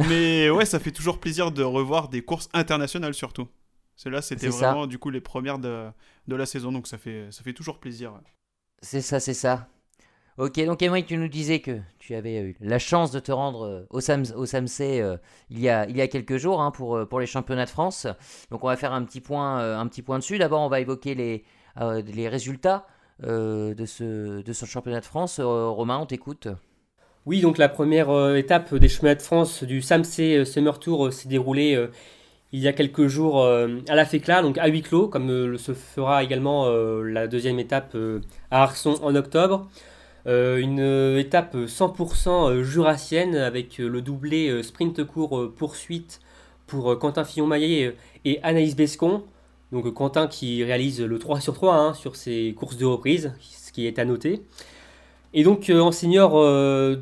[0.10, 3.48] Mais ouais, ça fait toujours plaisir de revoir des courses internationales, surtout.
[3.96, 4.68] Celles-là, c'était ça.
[4.72, 5.88] vraiment, du coup, les premières de,
[6.28, 8.14] de la saison, donc ça fait, ça fait toujours plaisir.
[8.82, 9.68] C'est ça, c'est ça.
[10.38, 13.66] Ok, donc Emmerich, tu nous disais que tu avais eu la chance de te rendre
[13.68, 15.16] euh, au, Sam, au SAMC euh,
[15.52, 18.08] il, y a, il y a quelques jours hein, pour, pour les championnats de France.
[18.50, 20.40] Donc on va faire un petit point, euh, un petit point dessus.
[20.40, 21.44] D'abord, on va évoquer les,
[21.82, 22.88] euh, les résultats
[23.22, 25.40] de, ce, de championnat de France.
[25.40, 26.48] Euh, Romain, on t'écoute.
[27.26, 31.06] Oui, donc la première euh, étape des chemins de France du SAMC euh, Summer Tour
[31.08, 31.88] euh, s'est déroulée euh,
[32.52, 35.58] il y a quelques jours euh, à la FECLA, donc à huis clos, comme euh,
[35.58, 38.20] se fera également euh, la deuxième étape euh,
[38.52, 39.68] à Arson en octobre.
[40.28, 45.54] Euh, une euh, étape 100% euh, jurassienne avec euh, le doublé euh, sprint court euh,
[45.56, 46.22] poursuite
[46.68, 47.96] pour euh, Quentin Fillon-Maillet euh,
[48.26, 49.24] et Anaïs Bescon.
[49.74, 53.72] Donc Quentin qui réalise le 3 sur 3 hein, sur ses courses de reprise, ce
[53.72, 54.44] qui est à noter.
[55.34, 56.98] Et donc euh, en senior, euh,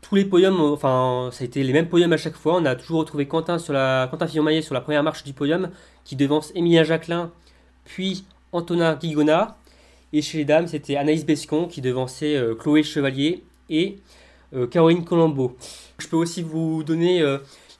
[0.00, 2.56] tous les podiums, euh, enfin ça a été les mêmes podiums à chaque fois.
[2.56, 5.68] On a toujours retrouvé Quentin, sur la, Quentin Fillon-Maillet sur la première marche du podium,
[6.04, 7.32] qui devance Emilia Jacquelin,
[7.84, 9.58] puis Antonin Guigona.
[10.14, 13.98] Et chez les dames, c'était Anaïs Bescon qui devançait Chloé Chevalier et
[14.72, 15.56] Caroline Colombo.
[15.98, 17.22] Je peux aussi vous donner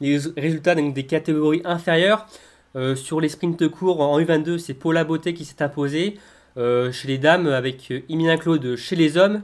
[0.01, 2.29] les résultats des catégories inférieures.
[2.77, 6.19] Euh, sur les sprints courts en U22, c'est Paula Beauté qui s'est imposée.
[6.57, 9.43] Euh, chez les dames, avec euh, Emilien Claude chez les hommes.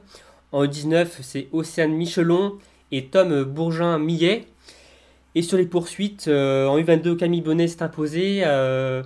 [0.52, 2.58] En U19, c'est Océane Michelon
[2.92, 4.46] et Tom Bourgin-Millet.
[5.34, 9.02] Et sur les poursuites, euh, en U22, Camille Bonnet s'est imposée, euh,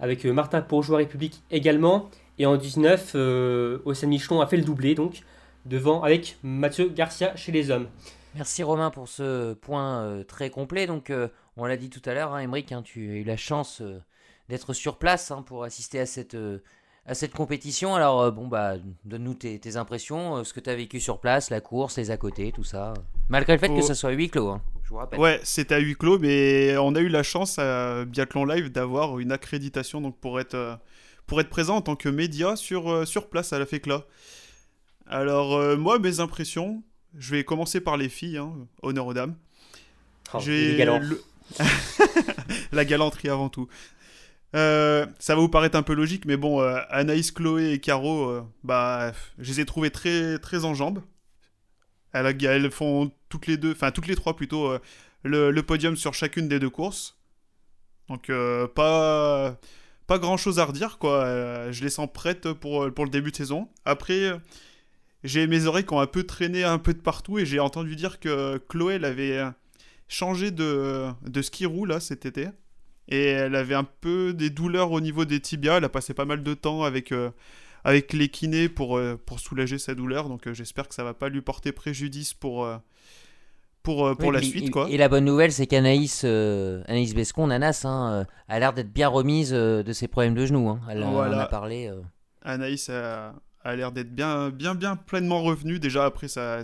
[0.00, 2.08] avec euh, Martin Bourgeois République également.
[2.38, 5.22] Et en 19, euh, Océane Michelon a fait le doublé, donc,
[5.66, 7.88] devant avec Mathieu Garcia chez les hommes.
[8.34, 10.86] Merci Romain pour ce point euh, très complet.
[10.86, 13.36] Donc, euh, on l'a dit tout à l'heure, hein, Emeric, hein, tu as eu la
[13.36, 14.00] chance euh,
[14.48, 16.58] d'être sur place hein, pour assister à cette, euh,
[17.06, 17.94] à cette compétition.
[17.94, 21.20] Alors, euh, bon, bah, donne-nous tes, tes impressions, euh, ce que tu as vécu sur
[21.20, 22.94] place, la course, les à côté, tout ça.
[23.28, 25.18] Malgré le fait que ça soit huis clos, hein, je vous rappelle.
[25.20, 29.18] Ouais, c'était à huis clos, mais on a eu la chance à Biathlon Live d'avoir
[29.18, 30.74] une accréditation donc pour être, euh,
[31.26, 34.04] pour être présent en tant que média sur, euh, sur place à la FECLA.
[35.06, 36.82] Alors, euh, moi, mes impressions,
[37.16, 39.34] je vais commencer par les filles, hein, honneur aux dames.
[40.34, 41.22] Oh, J'ai le-
[42.72, 43.68] la galanterie avant tout.
[44.54, 48.28] Euh, ça va vous paraître un peu logique, mais bon, euh, Anaïs, Chloé et Caro,
[48.28, 51.02] euh, bah, je les ai trouvées très, très en jambes.
[52.12, 54.76] Elles, elles font toutes les deux, enfin toutes les trois plutôt,
[55.22, 57.16] le, le podium sur chacune des deux courses.
[58.08, 58.30] Donc
[58.74, 59.58] pas,
[60.06, 61.70] pas grand chose à redire, quoi.
[61.72, 63.70] Je les sens prêtes pour, pour le début de saison.
[63.86, 64.30] Après,
[65.24, 67.94] j'ai mes oreilles qui ont un peu traîné un peu de partout et j'ai entendu
[67.96, 69.50] dire que Chloé, elle avait euh,
[70.12, 72.48] changé de, de ski roue là cet été.
[73.08, 75.78] Et elle avait un peu des douleurs au niveau des tibias.
[75.78, 77.30] Elle a passé pas mal de temps avec, euh,
[77.82, 80.28] avec les kinés pour, pour soulager sa douleur.
[80.28, 82.68] Donc j'espère que ça va pas lui porter préjudice pour,
[83.82, 84.70] pour, pour la suite.
[84.70, 84.88] Quoi.
[84.88, 89.50] Et la bonne nouvelle, c'est qu'Anaïs Anaïs Bescon, Nanas, hein, a l'air d'être bien remise
[89.50, 90.68] de ses problèmes de genoux.
[90.68, 90.80] Hein.
[90.88, 91.90] Elle en a parlé.
[92.42, 95.80] Anaïs a, a l'air d'être bien, bien, bien pleinement revenue.
[95.80, 96.62] Déjà après ça,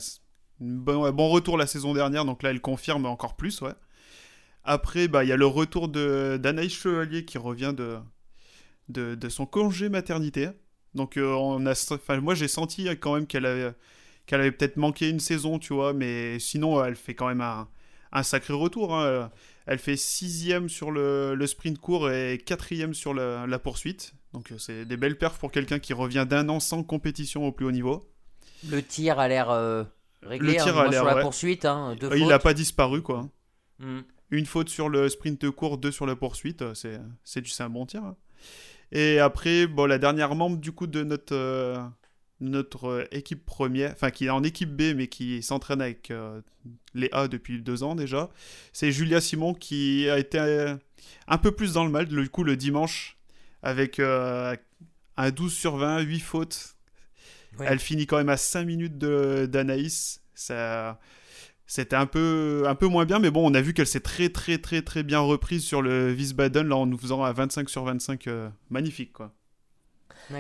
[0.61, 3.73] bon, retour la saison dernière, donc là elle confirme encore plus, ouais.
[4.64, 7.99] Après, bah, il y a le retour d'Anaïs Chevalier qui revient de,
[8.88, 10.51] de, son congé maternité.
[10.94, 11.59] Donc, euh,
[12.21, 13.73] moi, j'ai senti quand même qu'elle avait,
[14.31, 18.53] avait peut-être manqué une saison, tu vois, mais sinon, elle fait quand même un, sacré
[18.53, 18.94] retour.
[18.94, 19.31] Hein.
[19.64, 24.14] Elle fait sixième sur le, le, sprint court et quatrième sur la, la poursuite.
[24.33, 27.53] Donc, euh, c'est des belles perfs pour quelqu'un qui revient d'un an sans compétition au
[27.53, 28.11] plus haut niveau.
[28.68, 29.85] Le tir a l'air euh,
[30.23, 31.65] réglé le tir hein, a sur la poursuite.
[31.65, 33.29] Hein, il n'a pas disparu, quoi.
[33.79, 34.01] Hmm.
[34.31, 37.71] Une faute sur le sprint court, deux sur la poursuite, euh, c'est, c'est du un
[37.71, 38.05] bon tir.
[38.05, 38.17] Hein.
[38.93, 41.79] Et après, bon, la dernière membre du coup de notre, euh,
[42.41, 46.13] notre euh, équipe première, enfin qui est en équipe B mais qui s'entraîne avec
[46.95, 48.29] les A depuis deux ans déjà,
[48.73, 50.39] c'est Julia Simon qui a été
[51.27, 53.17] un peu plus dans le mal du coup le dimanche
[53.63, 56.78] avec un 12 sur 20, 8 fautes.
[57.61, 60.23] Elle finit quand même à 5 minutes de, d'Anaïs.
[60.35, 60.99] Ça
[61.69, 64.31] c'était un peu, un peu moins bien, mais bon, on a vu qu'elle s'est très,
[64.31, 67.85] très, très, très bien reprise sur le Wiesbaden, là, en nous faisant à 25 sur
[67.85, 69.33] 25, euh, magnifique, quoi.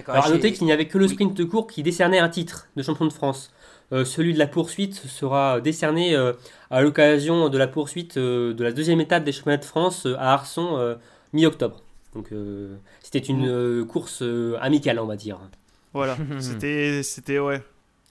[0.06, 2.68] Alors, à noter qu'il n'y avait que le sprint de court qui décernait un titre
[2.76, 3.52] de champion de France.
[3.92, 6.32] Euh, celui de la poursuite sera décerné euh,
[6.70, 10.98] à l'occasion de la poursuite de la deuxième étape des championnats de France à Arson
[11.32, 11.82] mi-octobre.
[12.14, 12.32] Donc
[13.02, 14.22] c'était une course
[14.60, 15.38] amicale, on va dire.
[15.92, 17.62] Voilà, c'était, c'était ouais.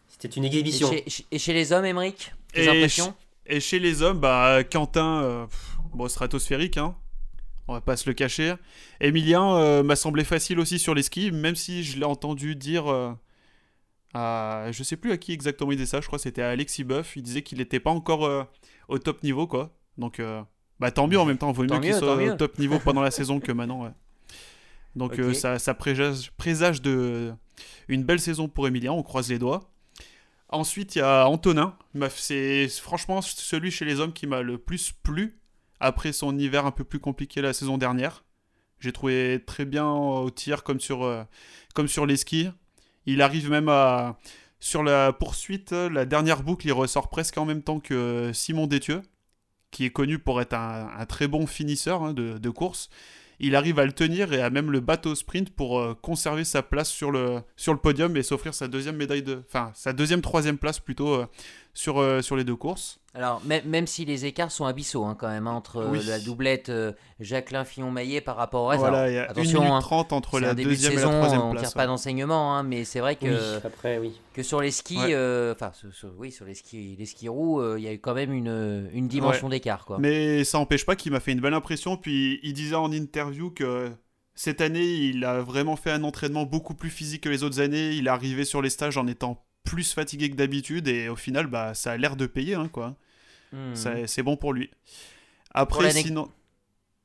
[0.07, 0.89] C'était une exhibition.
[1.31, 5.45] Et chez, les hommes, Émeric et, chez les hommes, bah, Quentin, euh,
[5.93, 6.95] bon, stratosphérique, hein.
[7.67, 8.55] on va pas se le cacher.
[8.99, 12.91] Emilien euh, m'a semblé facile aussi sur les skis, même si je l'ai entendu dire
[12.91, 13.13] euh,
[14.13, 14.67] à.
[14.71, 16.83] Je sais plus à qui exactement il disait ça, je crois que c'était à Alexis
[16.83, 17.15] Buff.
[17.15, 18.47] Il disait qu'il n'était pas encore
[18.87, 19.77] au top niveau, quoi.
[19.97, 20.21] Donc,
[20.79, 23.11] bah, tant mieux en même temps, vaut mieux qu'il soit au top niveau pendant la
[23.11, 23.93] saison que maintenant,
[24.97, 27.33] Donc, ça, ça présage, présage de
[27.87, 29.69] une belle saison pour Emilien, on croise les doigts.
[30.49, 31.77] Ensuite, il y a Antonin.
[32.09, 35.39] C'est franchement celui chez les hommes qui m'a le plus plu
[35.79, 38.23] après son hiver un peu plus compliqué la saison dernière.
[38.79, 41.23] J'ai trouvé très bien au tir comme sur, euh,
[41.73, 42.49] comme sur les skis.
[43.05, 44.17] Il arrive même à.
[44.59, 49.03] Sur la poursuite, la dernière boucle, il ressort presque en même temps que Simon Détieux,
[49.69, 52.89] qui est connu pour être un, très bon finisseur hein, de, de course
[53.39, 56.43] il arrive à le tenir et à même le battre au sprint pour euh, conserver
[56.43, 59.43] sa place sur le, sur le podium et s'offrir sa deuxième médaille de.
[59.47, 61.27] Enfin, sa deuxième, troisième place plutôt euh,
[61.77, 62.99] sur, euh, sur les deux courses.
[63.13, 66.71] Alors, même, si les écarts sont abyssaux hein, quand même, hein, entre la doublette
[67.19, 68.79] Jacqueline Fillon-Maillet par rapport au reste.
[68.79, 71.29] Voilà, il y a Attention, 1 minute 30 hein, entre la deuxième et la troisième
[71.29, 71.41] place.
[71.41, 74.13] On ne tire pas d'enseignement, mais c'est vrai que, après, oui.
[74.33, 75.71] que sur les skis, enfin,
[76.17, 79.07] oui, sur les skis, les skis roux, il y a eu quand même une, une
[79.07, 79.85] dimension d'écart.
[79.85, 79.97] Quoi.
[79.99, 81.97] Mais ça n'empêche pas qu'il m'a fait une belle impression.
[81.97, 83.91] Puis il disait en interview que
[84.35, 87.93] cette année, il a vraiment fait un entraînement beaucoup plus physique que les autres années.
[87.93, 91.47] Il est arrivé sur les stages en étant plus fatigué que d'habitude et au final,
[91.47, 92.95] bah, ça a l'air de payer, hein, quoi.
[93.51, 93.73] Hmm.
[94.05, 94.69] C'est bon pour lui.
[95.51, 96.29] Après, sinon.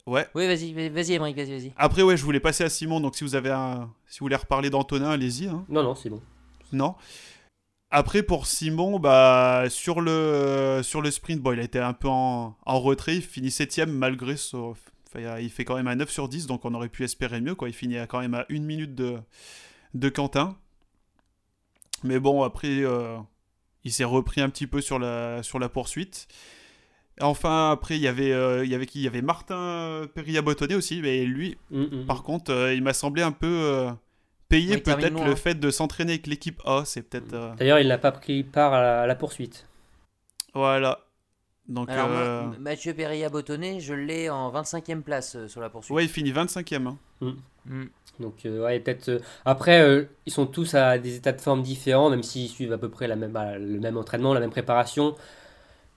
[0.06, 0.26] Ouais.
[0.34, 1.72] Oui, vas-y, vas-y, vas-y, vas-y.
[1.76, 3.90] Après, ouais, je voulais passer à Simon, donc si vous avez un...
[4.06, 5.48] si vous voulez reparler d'Antonin, allez-y.
[5.48, 5.64] Hein.
[5.68, 6.20] Non, non, c'est bon.
[6.72, 6.94] Non.
[7.90, 12.08] Après, pour Simon, bah, sur, le, sur le sprint, bon, il a été un peu
[12.08, 13.16] en, en retrait.
[13.16, 14.74] Il finit 7 malgré son.
[15.14, 17.54] il fait quand même un 9 sur 10, donc on aurait pu espérer mieux.
[17.54, 17.68] Quoi.
[17.68, 19.18] Il finit quand même à une minute de,
[19.94, 20.56] de Quentin.
[22.04, 23.16] Mais bon, après, euh,
[23.84, 26.28] il s'est repris un petit peu sur la, sur la poursuite.
[27.20, 29.00] Enfin, après, il y avait, euh, il y avait qui?
[29.00, 32.22] Il y avait Martin Perilla-Bottonnet aussi, mais lui, mm, mm, par mm.
[32.22, 33.86] contre, euh, il m'a semblé un peu
[34.48, 36.84] payé peut-être le fait de s'entraîner avec l'équipe A.
[36.84, 37.56] C'est peut-être.
[37.56, 39.68] D'ailleurs, il n'a pas pris part à la, poursuite.
[40.54, 41.00] Voilà.
[41.68, 41.88] Donc,
[42.58, 45.94] Mathieu Perilla-Bottonnet, je l'ai en 25e place sur la poursuite.
[45.94, 46.96] Ouais, il finit 25e.
[48.20, 49.08] Donc, euh, ouais, peut-être.
[49.08, 52.72] Euh, après, euh, ils sont tous à des états de forme différents, même s'ils suivent
[52.72, 55.14] à peu près la même, bah, le même entraînement, la même préparation.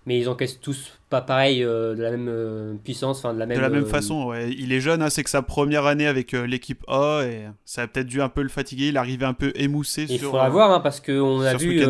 [0.08, 3.58] Mais ils encaissent tous pas pareil, de la même puissance, enfin de la même.
[3.58, 4.52] De la même façon, ouais.
[4.52, 7.88] Il est jeune, hein, c'est que sa première année avec l'équipe A, et ça a
[7.88, 8.90] peut-être dû un peu le fatiguer.
[8.90, 11.84] Il arrivait un peu émoussé Il faudra voir, hein, parce qu'on a vu.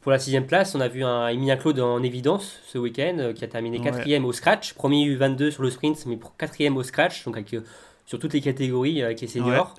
[0.00, 3.42] pour la sixième place, on a vu un Emilien Claude en évidence ce week-end, qui
[3.44, 7.36] a terminé quatrième au scratch, premier U22 sur le sprint, mais quatrième au scratch, donc
[7.36, 7.52] avec
[8.04, 9.74] sur toutes les catégories avec les seniors.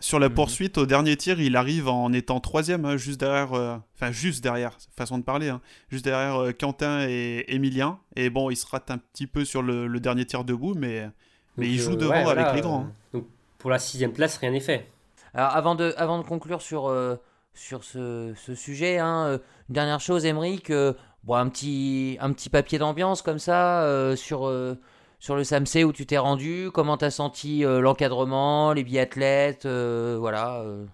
[0.00, 0.34] Sur la mhm.
[0.34, 4.44] poursuite, au dernier tir, il arrive en étant troisième, hein, juste derrière, euh, enfin juste
[4.44, 5.60] derrière, façon de parler, hein,
[5.90, 7.98] juste derrière euh, Quentin et Emilien.
[8.14, 11.10] Et bon, il se rate un petit peu sur le, dernier tir debout, mais,
[11.56, 12.82] mais il joue euh, devant avec les grands.
[12.82, 12.92] Hein.
[13.12, 13.26] Donc
[13.58, 14.88] pour la sixième place, rien n'est fait.
[15.34, 17.16] Alors avant de, avant de conclure sur, euh,
[17.54, 19.38] sur ce, ce sujet, hein, euh,
[19.68, 24.16] une dernière chose, Emeric, euh, bon, un, petit, un petit papier d'ambiance comme ça euh,
[24.16, 24.78] sur, euh,
[25.18, 30.16] sur le SAMC où tu t'es rendu, comment t'as senti euh, l'encadrement, les biathlètes, euh,
[30.18, 30.60] voilà.
[30.62, 30.86] euh.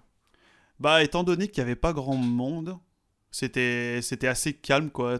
[0.80, 2.76] Bah, étant donné qu'il n'y avait pas grand monde,
[3.30, 5.18] c'était c'était assez calme, quoi.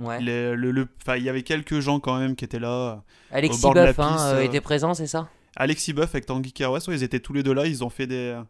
[0.00, 0.20] Ouais.
[0.20, 3.02] Le, le- il y avait quelques gens quand même qui étaient là.
[3.32, 5.28] Alexis bord de la Boeuf hein, était présent, c'est ça?
[5.56, 7.66] Alexis Buff avec Tanguy Kerouas, ouais, ils étaient tous les deux là.
[7.66, 8.40] Ils ont fait des,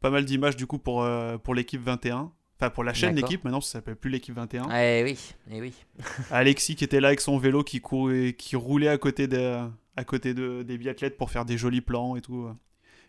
[0.00, 1.06] pas mal d'images du coup pour,
[1.44, 2.32] pour l'équipe 21.
[2.60, 4.68] Enfin, pour la chaîne l'équipe, maintenant ça s'appelle plus l'équipe 21.
[4.74, 5.16] Eh oui,
[5.52, 5.72] eh oui.
[6.30, 9.64] Alexis qui était là avec son vélo qui, courait, qui roulait à côté, des,
[9.96, 12.48] à côté de, des biathlètes pour faire des jolis plans et tout.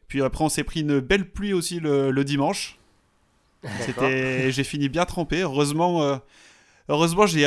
[0.07, 2.79] Puis après, on s'est pris une belle pluie aussi le, le dimanche.
[3.81, 5.41] C'était, j'ai fini bien trempé.
[5.41, 6.17] Heureusement, euh,
[6.87, 7.45] heureusement, j'ai,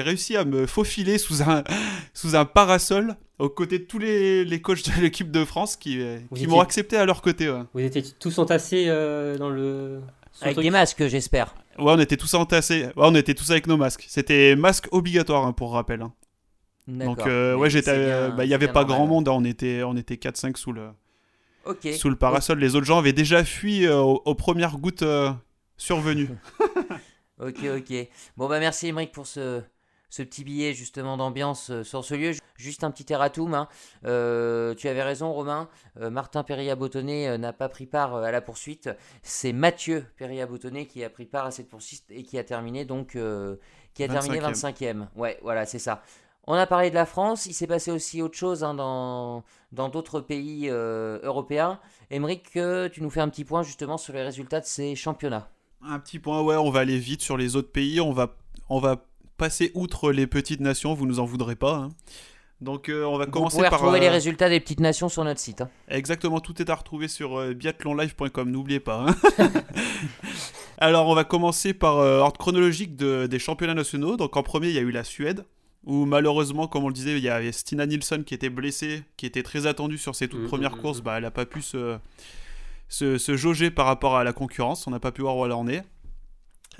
[0.00, 1.64] réussi à me faufiler sous un,
[2.14, 6.00] sous un parasol aux côtés de tous les, les coachs de l'équipe de France qui,
[6.00, 7.50] euh, qui m'ont accepté à leur côté.
[7.50, 7.62] Ouais.
[7.74, 10.00] Vous étiez tous entassés euh, dans le.
[10.42, 11.54] Avec truc des masques, j'espère.
[11.78, 12.84] Ouais, on était tous entassés.
[12.84, 14.04] Ouais, on était tous avec nos masques.
[14.08, 16.02] C'était masque obligatoire hein, pour rappel.
[16.02, 16.12] hein.
[16.88, 19.28] Donc euh, Mais ouais, j'étais, euh, bah, il y c'est avait pas grand monde.
[19.28, 19.32] hein.
[19.32, 20.88] On était, on était 4-5 sous le,
[21.96, 22.58] sous le parasol.
[22.58, 25.30] Les autres gens avaient déjà fui euh, aux, aux premières gouttes euh,
[25.76, 26.28] survenues.
[27.40, 28.08] Ok, ok.
[28.36, 29.62] Bon, bah merci Émeric pour ce,
[30.12, 32.32] ce petit billet justement d'ambiance euh, sur ce lieu.
[32.58, 33.54] Juste un petit erratum.
[33.54, 33.66] hein.
[34.04, 35.70] Euh, tu avais raison, Romain.
[35.98, 38.90] Euh, Martin Perilla-Bottonnet euh, n'a pas pris part à la poursuite.
[39.22, 43.16] C'est Mathieu Perilla-Bottonnet qui a pris part à cette poursuite et qui a terminé donc
[43.16, 43.56] euh,
[43.94, 45.06] qui a terminé 25e.
[45.16, 46.02] Ouais, voilà, c'est ça.
[46.46, 47.46] On a parlé de la France.
[47.46, 51.80] Il s'est passé aussi autre chose hein, dans dans d'autres pays euh, européens.
[52.10, 55.48] Émeric, euh, tu nous fais un petit point justement sur les résultats de ces championnats.
[55.80, 57.98] Un petit point, ouais, on va aller vite sur les autres pays.
[58.00, 58.36] On va,
[58.68, 59.06] on va
[59.42, 60.94] passer outre les petites nations.
[60.94, 61.74] Vous nous en voudrez pas.
[61.76, 61.88] hein.
[62.60, 63.80] Donc euh, on va Vous commencer pouvez par.
[63.80, 65.62] retrouver euh, les résultats des petites nations sur notre site.
[65.62, 65.68] hein.
[65.88, 69.04] Exactement, tout est à retrouver sur euh, biathlonlive.com, n'oubliez pas.
[69.08, 69.16] hein.
[70.78, 74.16] Alors, on va commencer par euh, ordre chronologique de- des championnats nationaux.
[74.16, 75.44] Donc, en premier, il y a eu la Suède,
[75.84, 79.26] où malheureusement, comme on le disait, il y avait Stina Nilsson qui était blessée, qui
[79.26, 80.98] était très attendue sur ses toutes Mhm, premières mhm, courses.
[80.98, 81.04] mhm.
[81.04, 81.98] Bah, elle n'a pas pu se,
[82.88, 84.86] se, se jauger par rapport à la concurrence.
[84.86, 85.82] On n'a pas pu voir où elle en est.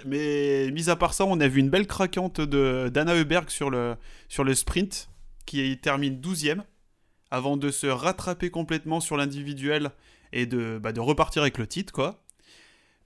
[0.04, 3.70] Mais mis à part ça, on a vu une belle craquante de d'Anna Heuberg sur
[3.70, 3.96] le,
[4.54, 5.08] sprint,
[5.46, 6.62] qui termine 12ème,
[7.30, 9.90] avant de se rattraper complètement sur l'individuel
[10.32, 12.22] et de, bah, de repartir avec le titre, quoi.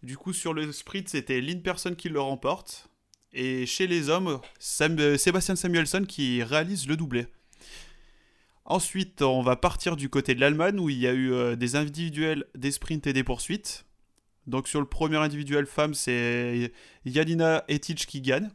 [0.03, 2.89] Du coup, sur le sprint, c'était Lynn Person qui le remporte.
[3.33, 4.41] Et chez les hommes,
[4.81, 7.27] euh, Sébastien Samuelson qui réalise le doublé.
[8.65, 11.77] Ensuite, on va partir du côté de l'Allemagne où il y a eu euh, des
[11.77, 13.86] individuels, des sprints et des poursuites.
[14.47, 16.73] Donc sur le premier individuel femme, c'est
[17.05, 18.49] Yalina Etic qui gagne.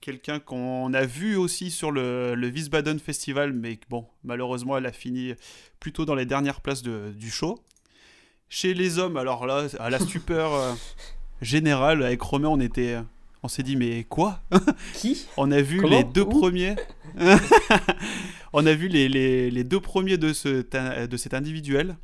[0.00, 4.92] Quelqu'un qu'on a vu aussi sur le, le Wiesbaden Festival, mais bon, malheureusement, elle a
[4.92, 5.32] fini
[5.78, 7.58] plutôt dans les dernières places de- du show.
[8.48, 10.72] Chez les hommes, alors là, à la stupeur euh,
[11.40, 12.96] générale, avec Romain, on était,
[13.44, 14.40] on s'est dit mais quoi?
[14.94, 15.24] Qui?
[15.36, 15.96] On a vu Comment?
[15.96, 16.28] les deux Où?
[16.40, 16.74] premiers.
[18.52, 21.96] on a vu les, les- les deux premiers de, ce, de cet individuel.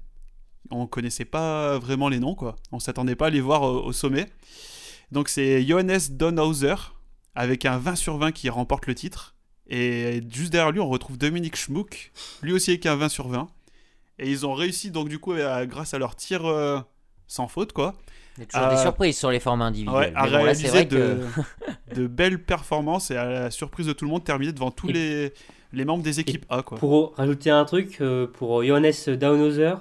[0.70, 2.56] On connaissait pas vraiment les noms, quoi.
[2.72, 4.26] On s'attendait pas à les voir au, au sommet.
[5.12, 6.74] Donc c'est Johannes Donhauser
[7.34, 9.34] avec un 20 sur 20 qui remporte le titre.
[9.70, 12.10] Et juste derrière lui, on retrouve Dominique Schmuck,
[12.42, 13.48] lui aussi avec un 20 sur 20.
[14.18, 16.80] Et ils ont réussi donc du coup, à- grâce à leur tir euh,
[17.26, 17.94] sans faute, quoi,
[18.36, 19.94] Il y a toujours Euh, des surprises sur les formats individuels.
[19.96, 21.24] Ouais, à là, réaliser que.
[21.94, 24.92] de, belles performances et à la surprise de tout le monde, terminer devant tous Et-
[24.94, 25.32] les,
[25.72, 26.62] les membres des équipes A.
[26.62, 26.78] Quoi.
[26.78, 29.74] Pour rajouter un truc, euh, pour Johannes Downhauser,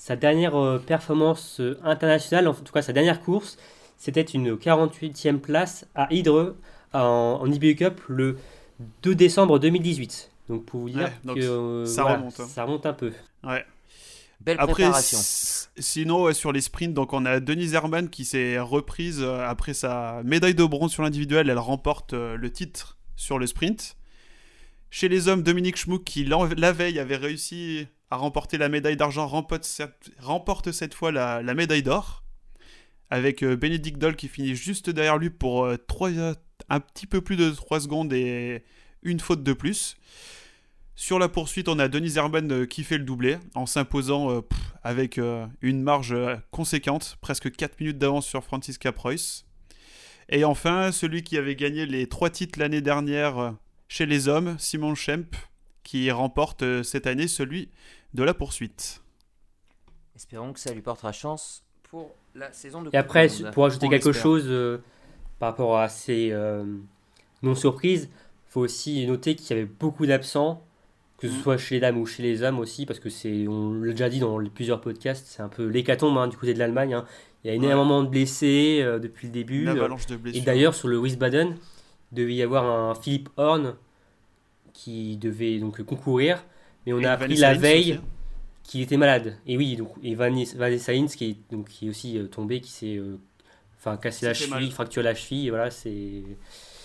[0.00, 3.58] sa dernière euh, performance euh, internationale, en tout cas sa dernière course,
[3.96, 6.54] c'était une 48e place à Hydre
[6.92, 8.38] en, en IBU Cup le
[9.02, 10.30] 2 décembre 2018.
[10.48, 12.46] Donc pour vous dire Ouais, donc que euh, ça voilà, remonte, hein.
[12.48, 13.12] ça remonte un peu.
[14.40, 15.18] Belle Après, préparation.
[15.18, 19.44] s- sinon, ouais, sur les sprints, donc on a Denise Herman qui s'est reprise euh,
[19.44, 21.50] après sa médaille de bronze sur l'individuel.
[21.50, 23.96] Elle remporte euh, le titre sur le sprint.
[24.90, 29.26] Chez les hommes, Dominique Schmuck qui la veille avait réussi à remporter la médaille d'argent
[29.26, 32.22] remporte cette, fois la, médaille d'or.
[33.10, 36.34] Avec euh, Bénédicte Doll qui finit juste derrière lui pour euh, euh,
[36.68, 38.62] un petit peu plus de 3 secondes et
[39.02, 39.96] une faute de plus.
[40.94, 44.42] Sur la poursuite, on a Denise Herman euh, qui fait le doublé en s'imposant
[44.82, 45.20] avec
[45.62, 46.14] une marge
[46.50, 49.46] conséquente, presque 4 minutes d'avance sur Franziska Preuss.
[50.28, 53.54] Et enfin, celui qui avait gagné les trois titres l'année dernière
[53.88, 55.34] chez les hommes, Simon Schemp,
[55.88, 57.70] qui remporte euh, cette année celui
[58.12, 59.02] de la poursuite.
[60.14, 63.88] Espérons que ça lui portera chance pour la saison de Et après, pour ajouter On
[63.88, 64.82] quelque chose euh,
[65.38, 66.62] par rapport à ces euh,
[67.42, 70.62] non-surprises, il faut aussi noter qu'il y avait beaucoup d'absents
[71.16, 73.72] que ce soit chez les dames ou chez les hommes aussi, parce que c'est, on
[73.72, 76.94] l'a déjà dit dans plusieurs podcasts, c'est un peu l'hécatombe hein, du côté de l'Allemagne.
[76.94, 77.06] hein.
[77.42, 79.62] Il y a énormément de blessés euh, depuis le début.
[79.62, 80.44] Une avalanche de et blessures.
[80.44, 81.56] d'ailleurs, sur le Wiesbaden,
[82.12, 83.74] il devait y avoir un Philippe Horn
[84.78, 86.44] qui devait donc concourir,
[86.86, 88.00] mais on Et a appris la veille aussi.
[88.62, 89.38] qu'il était malade.
[89.46, 92.70] Et oui, donc et Vanessa Hines qui est donc qui est aussi euh, tombé, qui
[92.70, 93.18] s'est euh,
[93.78, 95.48] enfin cassé la cheville, fracturé la cheville.
[95.48, 96.22] Et voilà, c'est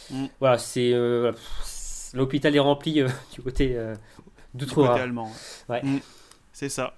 [0.10, 0.28] Mm.
[0.40, 1.32] voilà, c'est euh,
[2.14, 3.78] l'hôpital est rempli du côté
[4.54, 5.14] d'outre-Rhin.
[5.70, 5.82] Ouais.
[5.84, 6.00] Mm,
[6.52, 6.96] c'est ça.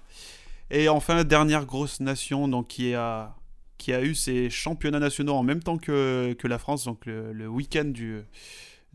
[0.70, 3.36] Et enfin, dernière grosse nation donc, qui, a,
[3.78, 7.32] qui a eu ses championnats nationaux en même temps que, que la France, donc le,
[7.32, 8.22] le week-end du,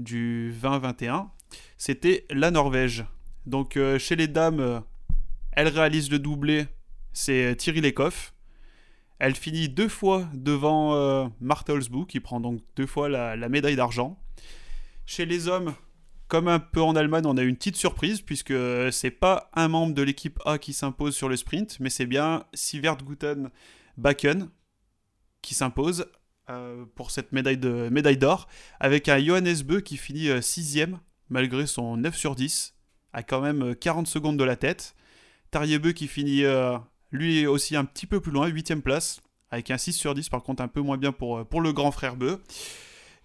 [0.01, 1.27] du 20-21,
[1.77, 3.05] c'était la Norvège.
[3.45, 4.79] Donc euh, chez les dames, euh,
[5.51, 6.67] elle réalise le doublé,
[7.13, 8.33] c'est Thierry Lecoff.
[9.19, 11.27] Elle finit deux fois devant euh,
[11.67, 14.19] Holzbou, qui prend donc deux fois la, médaille d'argent.
[15.05, 15.75] Chez les hommes,
[16.27, 18.53] comme un peu en Allemagne, on a une petite surprise puisque
[18.91, 22.45] c'est pas un membre de l'équipe A qui s'impose sur le sprint, mais c'est bien
[22.53, 23.51] Sivert Guten
[23.97, 24.49] Bakken
[25.41, 26.05] qui s'impose
[26.51, 28.47] euh, pour cette médaille de médaille d'or
[28.79, 30.97] avec un Johannes Beu qui finit 6ème
[31.29, 32.73] malgré son 9 sur 10
[33.13, 34.95] à quand même euh, 40 secondes de la tête.
[35.51, 36.77] Tariebeu qui finit euh,
[37.11, 40.43] lui aussi un petit peu plus loin, 8ème place avec un 6 sur 10 par
[40.43, 42.41] contre un peu moins bien pour, euh, pour le grand frère Beu.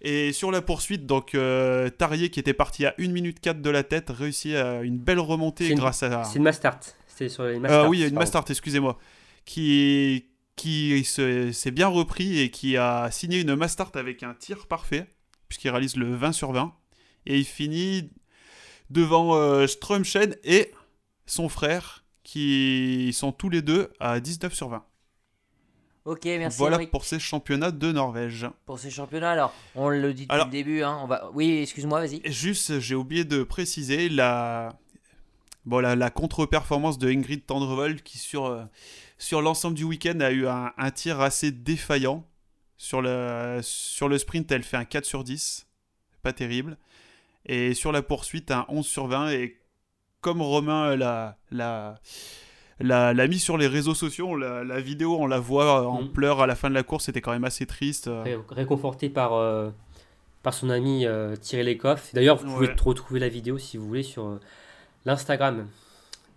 [0.01, 3.69] Et sur la poursuite, donc euh, Tarier qui était parti à 1 minute 4 de
[3.71, 6.23] la tête réussit à une belle remontée une- grâce à.
[6.25, 6.79] C'est une Mastart.
[7.07, 7.89] C'était sur Euh, Mastart.
[7.89, 8.13] oui, une.
[8.13, 8.99] Mastart, excusez-moi.
[9.43, 10.25] Qui,
[10.57, 15.07] qui se- s'est bien repris et qui a signé une Mastart avec un tir parfait,
[15.47, 16.73] puisqu'il réalise le 20 sur 20.
[17.25, 18.09] Et il finit
[18.89, 19.65] devant euh,
[20.43, 20.71] et
[21.25, 24.83] son frère, qui sont tous les deux à 19 sur 20.
[26.05, 28.47] Ok, merci voilà pour ces championnats de Norvège.
[28.65, 29.31] pour ces championnats.
[29.31, 30.81] Alors, on le dit depuis le début.
[30.83, 31.29] Hein, on va...
[31.33, 32.21] Oui, excuse-moi, vas-y.
[32.31, 34.77] Juste, j'ai oublié de préciser la,
[35.65, 38.63] bon, la, la contre-performance de Ingrid Tendrevold qui, sur, euh,
[39.17, 42.25] sur l'ensemble du week-end, a eu un, un tir assez défaillant.
[42.79, 45.65] Sur le, sur le sprint, elle fait un 4 sur 10.
[46.21, 46.77] Pas terrible.
[47.45, 49.29] Et sur la poursuite, un 11 sur 20.
[49.31, 49.57] Et
[50.21, 51.95] comme Romain l'a, l'a,
[52.79, 56.11] l'a, l'a mis sur les réseaux sociaux, la, la vidéo, on la voit en Mhm.
[56.11, 57.05] pleurs à la fin de la course.
[57.05, 58.09] C'était quand même assez triste.
[58.13, 59.71] Ré- réconforté par, euh,
[60.43, 62.13] par son ami euh, Thierry Lecoff.
[62.13, 62.75] D'ailleurs, vous pouvez Ouais.
[62.83, 64.39] retrouver la vidéo si vous voulez sur euh,
[65.05, 65.67] l'Instagram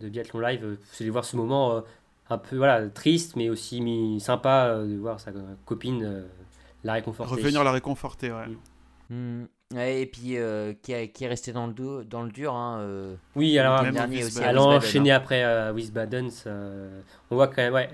[0.01, 0.64] de Biathlon Live.
[0.64, 1.81] Euh, Vous allez voir ce moment euh,
[2.31, 5.33] un peu voilà, triste, mais aussi mis, sympa euh, de voir sa
[5.64, 6.26] copine euh,
[6.85, 7.35] la réconforter.
[7.35, 8.47] Revenir la réconforter, ouais.
[9.11, 9.45] Mm.
[9.74, 12.55] Ouais, et puis, euh, qui, a- qui est resté dans le, do- dans le dur.
[12.55, 14.39] Hein, euh, Oui, alors dernier au aussi.
[14.39, 14.45] Wiesbaden.
[14.45, 15.16] à elle a Wiesbaden, enchaîné hein.
[15.16, 16.31] après euh, Wiesbaden.
[16.31, 16.51] ça-
[17.31, 17.89] on voit quand même, ouais,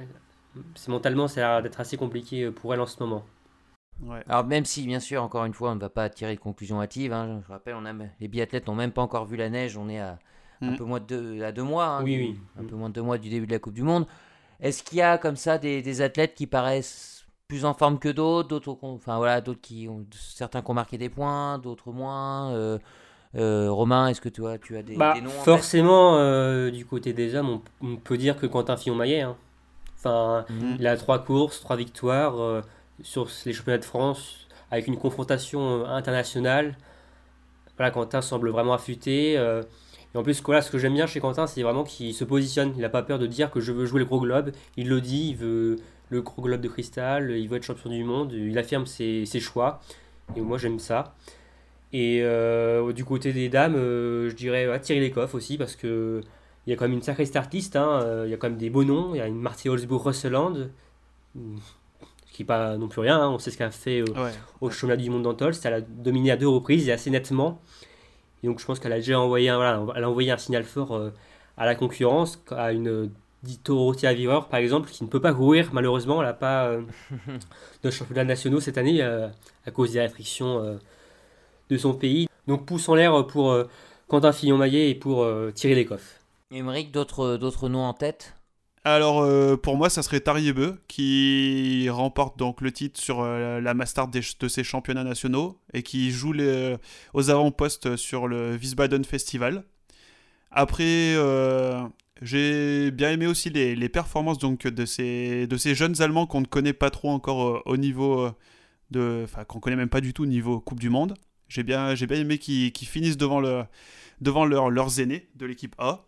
[0.74, 3.24] c'est mentalement, ça a l'air d'être assez compliqué pour elle en ce moment.
[4.02, 4.22] ouais.
[4.28, 6.80] Alors même si, bien sûr, encore une fois, on ne va pas tirer de conclusion
[6.80, 7.12] hâtive.
[7.12, 9.76] hein, je rappelle, on a, les biathlètes n'ont même pas encore vu la neige.
[9.76, 10.18] On est à
[10.62, 10.76] un Mm.
[10.76, 11.86] peu moins de deux, à deux mois.
[11.86, 12.36] hein, Oui, du- oui.
[12.58, 12.66] Un Mm.
[12.66, 14.06] peu moins de deux mois du début de la Coupe du Monde.
[14.60, 18.08] Est-ce qu'il y a comme ça des, des athlètes qui paraissent plus en forme que
[18.08, 22.50] d'autres, d'autres, enfin voilà, d'autres qui ont certains qui ont marqué des points, d'autres moins.
[22.52, 22.78] euh,
[23.36, 26.70] euh, Romain, est-ce que tu as, tu as des, Bah, des noms en forcément, euh,
[26.70, 29.20] du côté des hommes, on, on peut dire que Quentin Fillon-Maillet.
[29.22, 29.36] hein.
[29.98, 30.76] Enfin, Mhm.
[30.78, 32.62] il a trois courses, trois victoires
[33.02, 36.76] sur les championnats de France avec une confrontation internationale.
[37.76, 39.36] Voilà, Quentin semble vraiment affûté.
[40.14, 42.72] Et en plus, voilà, ce que j'aime bien chez Quentin, c'est vraiment qu'il se positionne.
[42.76, 44.50] Il n'a pas peur de dire que je veux jouer le gros globe.
[44.76, 45.76] Il le dit, il veut
[46.08, 48.32] le gros globe de cristal, il veut être champion du monde.
[48.32, 49.80] Il affirme ses, ses choix.
[50.36, 51.14] Et moi, j'aime ça.
[51.92, 56.20] Et euh, du côté des dames, euh, je dirais ouais, Thierry Lecoff aussi, parce que
[56.66, 57.76] il y a quand même une sacrée startiste.
[57.76, 59.14] Hein, euh, il y a quand même des beaux noms.
[59.14, 60.68] Il y a une Marty Holzbourg-Russeland,
[61.34, 63.20] ce qui n'est pas non plus rien.
[63.20, 64.30] hein, on sait ce qu'elle a fait euh, Ouais.
[64.60, 65.54] au championnat du monde d'Antols.
[65.64, 67.60] Elle a dominé à deux reprises et assez nettement.
[68.42, 70.64] Et donc je pense qu'elle a déjà envoyé un, voilà, elle a envoyé un signal
[70.64, 71.10] fort euh,
[71.56, 73.06] à la concurrence, à une euh,
[73.64, 76.20] Dorothy Avireur par exemple, qui ne peut pas courir malheureusement.
[76.20, 76.82] Elle n'a pas euh,
[77.82, 79.28] de championnat nationaux cette année euh,
[79.66, 80.76] à cause des restrictions euh,
[81.70, 82.28] de son pays.
[82.46, 83.64] Donc pouce en l'air pour euh,
[84.08, 86.20] Quentin Fillon-Maillet et pour euh, Thierry Lecoff.
[86.52, 88.35] Émeric, d'autres, d'autres noms en tête?
[88.86, 93.74] Alors euh, pour moi, ça serait Tariebeu qui remporte donc le titre sur euh, la
[93.74, 96.76] Mastart des- de ses championnats nationaux et qui joue les-
[97.12, 99.64] aux avant-postes sur le Wiesbaden Festival.
[100.52, 101.82] Après, euh,
[102.22, 106.90] j'ai bien aimé aussi les, performances donc de ces, jeunes Allemands qu'on ne connaît pas
[106.90, 108.32] trop encore euh, au niveau euh,
[108.92, 111.14] de, enfin qu'on connaît même pas du tout au niveau Coupe du Monde.
[111.48, 113.64] J'ai bien, j'ai bien aimé qu'ils finissent devant, le,
[114.20, 116.05] devant leur- leurs aînés de l'équipe A.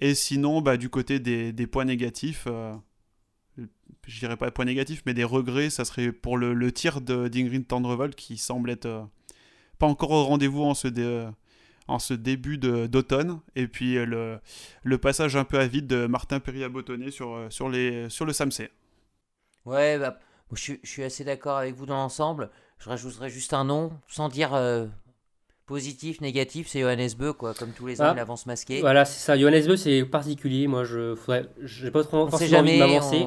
[0.00, 2.74] Et sinon, bah, du côté des, points négatifs, euh,
[4.06, 7.66] je dirais pas points négatifs, mais des regrets, ça serait pour le, le tir d'Ingrid
[7.66, 9.02] Tendrevold qui semble être euh,
[9.78, 10.88] pas encore au rendez-vous en ce,
[11.98, 13.40] ce début d'automne.
[13.54, 14.38] Et puis le,
[14.82, 18.70] le, passage un peu à vide de Martin Perrier-Bottonnet sur, sur, le SAMC.
[19.64, 20.18] Ouais, bah,
[20.52, 22.50] je, suis assez d'accord avec vous dans l'ensemble.
[22.78, 24.54] Je rajouterais juste un nom, sans dire
[25.66, 27.54] positif, négatif, c'est Johannes Beu, quoi.
[27.54, 28.12] Comme tous les ans, ah.
[28.16, 28.80] il avance masqué.
[28.80, 29.38] Voilà, c'est ça.
[29.38, 30.66] Johannes Beu, c'est particulier.
[30.66, 31.14] Moi, je
[31.84, 33.26] n'ai pas trop forcément envie de m'avancer.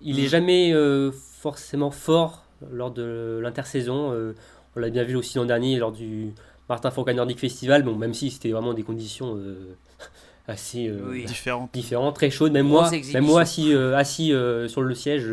[0.00, 4.12] Il est jamais euh, forcément fort lors de l'intersaison.
[4.12, 4.34] Euh,
[4.76, 6.32] on l'a bien vu aussi l'an dernier lors du
[6.68, 7.82] Martin Fourcade Nordic Festival.
[7.82, 9.76] Bon, même si c'était vraiment des conditions euh,
[10.48, 10.92] assez
[11.26, 11.72] différentes.
[11.72, 12.52] différentes, très chaudes.
[12.52, 14.34] Même moi, même moi assis, assis
[14.68, 15.24] sur le siège,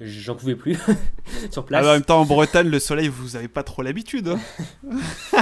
[0.00, 0.78] j'en pouvais plus
[1.50, 1.84] sur place.
[1.84, 4.28] en même temps, en Bretagne, le soleil, vous avez pas trop l'habitude.
[4.28, 4.38] Hein.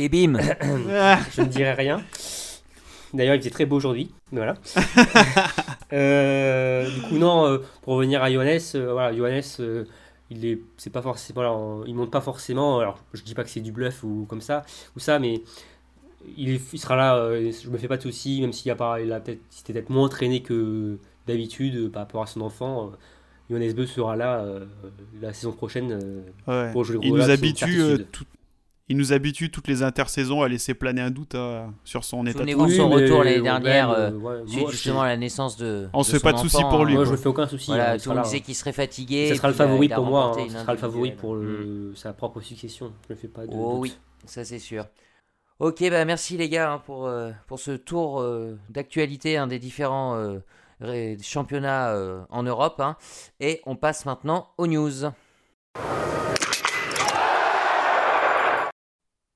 [0.00, 0.38] Et bim
[1.32, 2.02] Je ne dirai rien.
[3.12, 4.10] D'ailleurs, il faisait très beau aujourd'hui.
[4.32, 4.54] Voilà.
[5.92, 9.42] Euh, du coup, non, euh, pour revenir à Johannes, euh, voilà, Johannes,
[10.30, 12.78] il est, c'est pas forcément, il monte pas forcément.
[12.78, 15.42] Alors, je dis pas que c'est du bluff ou comme ça, ou ça, mais
[16.36, 17.40] il, il sera là.
[17.40, 20.04] je me fais pas de soucis, même s'il a pas, il a peut-être, peut-être moins
[20.04, 20.96] entraîné que
[21.26, 22.92] d'habitude par rapport à son enfant.
[23.50, 24.44] Johannes Beu sera là
[25.20, 26.22] la saison prochaine
[26.70, 28.26] pour jouer le Il nous habitue tout,
[28.90, 32.44] il nous habitue toutes les intersaisons à laisser planer un doute hein, sur son état
[32.44, 32.68] de forme.
[32.70, 34.10] son retour l'année dernière, euh,
[34.68, 35.88] justement à la naissance de.
[35.92, 36.94] On se fait pas de soucis pour lui.
[36.94, 37.68] Moi, je me fais aucun souci.
[37.68, 39.28] Voilà, hein, tout le monde disait qu'il serait fatigué.
[39.28, 40.32] Ce sera le favori pour moi.
[40.36, 41.94] Hein, ce sera le favori pour mm.
[41.94, 42.92] sa propre succession.
[43.08, 43.52] Je ne fais pas de.
[43.54, 44.86] Oh oui, ça c'est sûr.
[45.60, 50.20] Ok, bah merci les gars pour, euh, pour ce tour euh, d'actualité des différents
[51.22, 51.94] championnats
[52.28, 52.82] en Europe.
[53.38, 55.12] Et on passe maintenant aux news.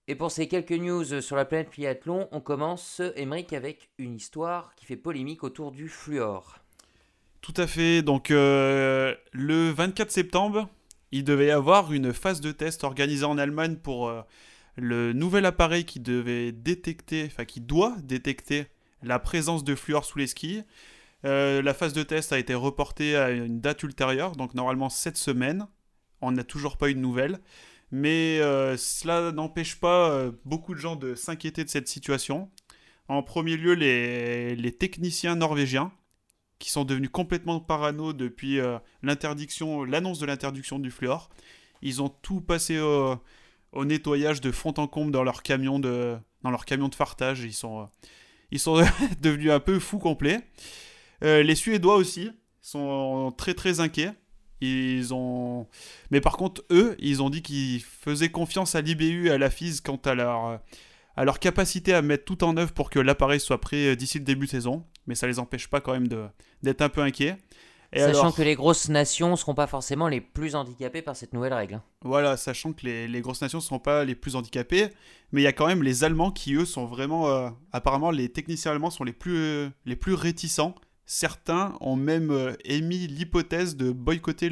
[0.06, 4.74] Et pour ces quelques news sur la planète triathlon, on commence, Emmerich, avec une histoire
[4.74, 6.58] qui fait polémique autour du fluor.
[7.40, 8.02] Tout à fait.
[8.02, 10.68] Donc, euh, le 24 septembre,
[11.10, 14.20] il devait y avoir une phase de test organisée en Allemagne pour euh,
[14.76, 18.66] le nouvel appareil qui devait détecter, enfin qui doit détecter
[19.02, 20.62] la présence de fluor sous les skis.
[21.24, 25.16] Euh, la phase de test a été reportée à une date ultérieure, donc normalement cette
[25.16, 25.66] semaine.
[26.20, 27.38] On n'a toujours pas eu de nouvelles.
[27.96, 32.50] Mais euh, cela n'empêche pas euh, beaucoup de gens de s'inquiéter de cette situation.
[33.06, 35.92] En premier lieu, les, techniciens norvégiens,
[36.58, 41.30] qui sont devenus complètement parano depuis euh, l'interdiction, l'annonce de l'interdiction du fluor.
[41.82, 46.50] Ils ont tout passé au, nettoyage de fond en comble dans leur camion de, dans
[46.50, 47.42] leur camion de fartage.
[47.44, 47.88] Ils sont,
[48.50, 48.84] ils sont
[49.20, 50.40] devenus un peu fous complets.
[51.22, 54.14] les Suédois aussi sont très très inquiets.
[54.64, 55.66] Ils ont...
[56.10, 59.50] Mais par contre, eux, ils ont dit qu'ils faisaient confiance à l'IBU et à la
[59.50, 60.60] FIS quant à leur,
[61.16, 64.24] à leur capacité à mettre tout en œuvre pour que l'appareil soit prêt d'ici le
[64.24, 64.84] début de saison.
[65.06, 66.08] Mais ça les empêche pas quand même
[66.62, 67.36] d'être un peu inquiets.
[67.94, 71.52] sachant que les grosses nations ne seront pas forcément les plus handicapées par cette nouvelle
[71.52, 71.74] règle.
[71.74, 71.82] Hein.
[72.02, 74.88] Voilà, sachant que les, les grosses nations ne seront pas les plus handicapées,
[75.32, 77.28] mais il y a quand même les Allemands qui, eux, sont vraiment...
[77.28, 80.74] Euh, apparemment, les techniciens allemands sont les plus, les plus réticents
[81.06, 84.50] Certains ont même euh, émis l'hypothèse de boycotter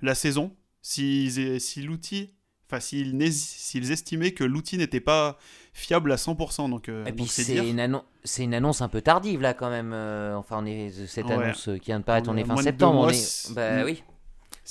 [0.00, 2.34] la saison si, si l'outil,
[2.66, 5.38] enfin s'ils estimaient que l'outil n'était pas
[5.74, 6.70] fiable à 100%.
[6.70, 9.92] Donc, euh, Et puis c'est une, annonce un peu tardive là quand même.
[9.92, 13.12] Euh, enfin, on est cette annonce qui vient de paraître, on, est fin septembre.
[13.50, 14.02] Bah oui.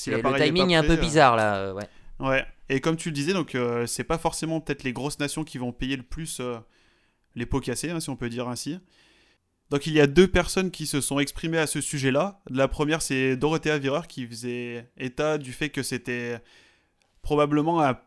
[0.08, 1.74] le timing est, un peu bizarre là.
[1.74, 1.88] ouais.
[2.20, 2.46] Ouais.
[2.70, 3.56] Et comme tu le disais, donc
[3.86, 6.42] c'est pas forcément peut-être les grosses nations qui vont payer le plus
[7.36, 8.80] les pots cassés, hein, si on peut dire ainsi.
[9.72, 12.42] Donc il y a deux personnes qui se sont exprimées à ce sujet-là.
[12.50, 16.40] La première, c'est Dorothea Virer qui faisait état du fait que c'était
[17.22, 17.98] probablement un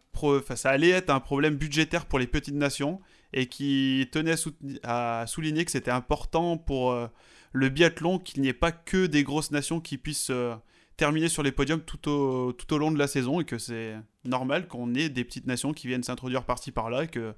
[0.55, 3.01] ça allait être un problème budgétaire pour les petites nations
[3.33, 4.37] et qui tenait
[4.85, 7.09] à, souligner que c'était important pour euh,
[7.53, 10.55] le biathlon qu'il n'y ait pas que des grosses nations qui puissent euh,
[10.97, 13.97] terminer sur les podiums tout au, tout au long de la saison et que c'est
[14.25, 17.35] normal qu'on ait des petites nations qui viennent s'introduire par-ci par-là et que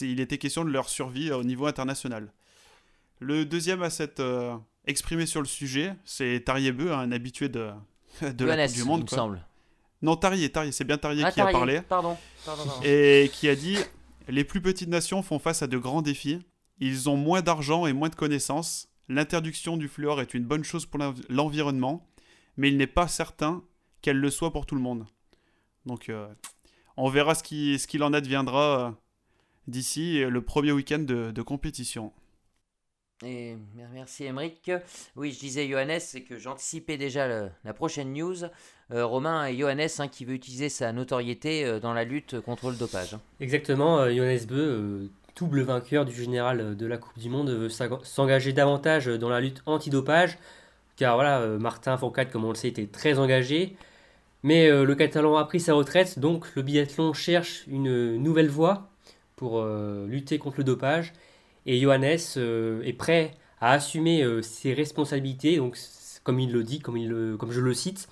[0.00, 2.32] il était question de leur survie au niveau international.
[3.20, 4.56] Le deuxième à s'être euh,
[4.86, 7.70] exprimé sur le sujet, c'est Tarier Beu, un habitué de,
[8.22, 9.00] de la Coupe du Monde.
[9.00, 9.46] Il me semble.
[10.00, 11.82] Non, Tarier, Tarier c'est bien Tarier ah, qui a parlé.
[11.82, 12.16] Pardon.
[12.82, 13.76] Et qui a dit
[14.26, 16.40] Les plus petites nations font face à de grands défis.
[16.78, 18.88] Ils ont moins d'argent et moins de connaissances.
[19.08, 20.98] L'interdiction du fluor est une bonne chose pour
[21.28, 22.08] l'environnement,
[22.56, 23.62] mais il n'est pas certain
[24.00, 25.04] qu'elle le soit pour tout le monde.
[25.84, 26.26] Donc, euh,
[26.96, 28.90] on verra ce qu'il ce en adviendra euh,
[29.66, 32.14] d'ici le premier week-end de, de compétition.
[33.22, 34.70] Merci Emeric.
[35.14, 38.44] Oui, je disais Johannes, c'est que j'anticipais déjà la prochaine news.
[38.92, 42.70] Euh, Romain et Johannes hein, qui veut utiliser sa notoriété euh, dans la lutte contre
[42.70, 43.14] le dopage.
[43.14, 43.20] Hein.
[43.38, 48.52] Exactement, euh, Johannes Beu, double vainqueur du général de la Coupe du Monde, veut s'engager
[48.52, 50.38] davantage dans la lutte anti-dopage.
[50.96, 53.76] Car voilà, Martin Fourcade, comme on le sait, était très engagé.
[54.42, 58.90] Mais le Catalan a pris sa retraite, donc le biathlon cherche une nouvelle voie
[59.36, 59.64] pour
[60.06, 61.14] lutter contre le dopage.
[61.70, 65.76] Et Johannes est prêt à assumer ses responsabilités, donc
[66.24, 68.08] comme il le dit, comme, il comme je le cite,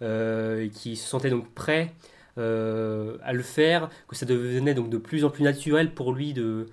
[0.00, 1.94] qui se sentait donc prêt
[2.36, 6.66] à le faire, que ça devenait donc de plus en plus naturel pour lui de,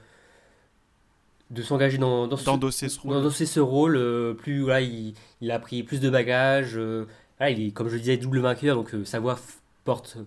[1.52, 3.32] de s'engager dans, dans, ce, ce rôle.
[3.32, 3.98] ce rôle.
[3.98, 6.74] Euh, plus, voilà, il, il, a pris plus de bagages.
[6.76, 7.06] Euh,
[7.42, 9.38] il est, comme je disais, double vainqueur, donc euh, sa voix
[9.84, 10.18] porte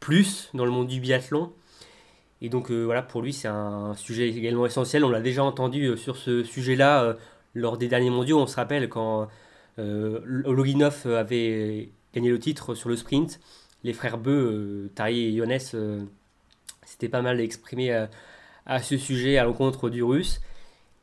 [0.00, 1.52] plus dans le monde du biathlon.
[2.42, 5.04] Et donc voilà, pour lui, c'est un sujet également essentiel.
[5.04, 7.16] On l'a déjà entendu sur ce sujet-là
[7.54, 8.40] lors des derniers mondiaux.
[8.40, 9.28] On se rappelle quand
[9.78, 13.38] Loginov avait gagné le titre sur le sprint.
[13.84, 16.08] Les frères Beu, Tari et Johannes,
[16.84, 17.92] c'était pas mal exprimé
[18.66, 20.40] à ce sujet à l'encontre du russe.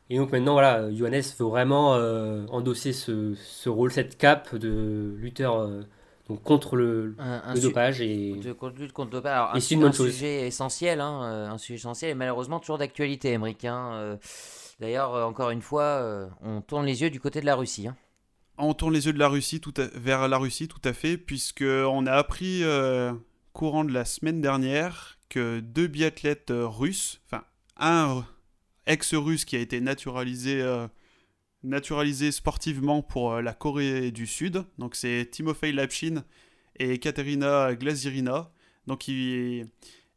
[0.09, 5.59] Et donc maintenant, voilà, Johannes veut vraiment euh, endosser ce, rôle, cette cape de lutteur
[5.59, 5.81] euh,
[6.29, 7.15] donc contre le,
[7.61, 8.01] dopage.
[8.01, 8.33] Et...
[8.33, 9.33] De, lutte contre le dopage.
[9.33, 14.17] Alors, un, un sujet essentiel, hein, euh, un sujet essentiel et malheureusement toujours d'actualité, américain.
[14.79, 17.87] D'ailleurs, encore une fois, on tourne les yeux du côté de la Russie.
[17.87, 17.97] Hein.
[18.57, 21.63] On tourne les yeux de la Russie tout vers la Russie, tout à fait, puisque
[21.63, 22.63] on a appris
[23.53, 27.43] courant de la semaine dernière que deux biathlètes russes, enfin
[27.77, 28.25] un
[28.85, 30.87] ex-russe qui a été naturalisé, euh,
[31.63, 34.63] naturalisé sportivement pour euh, la Corée du Sud.
[34.77, 36.23] Donc c'est Timofey Lapchin
[36.77, 38.51] et Katerina Glazirina.
[38.87, 39.05] Donc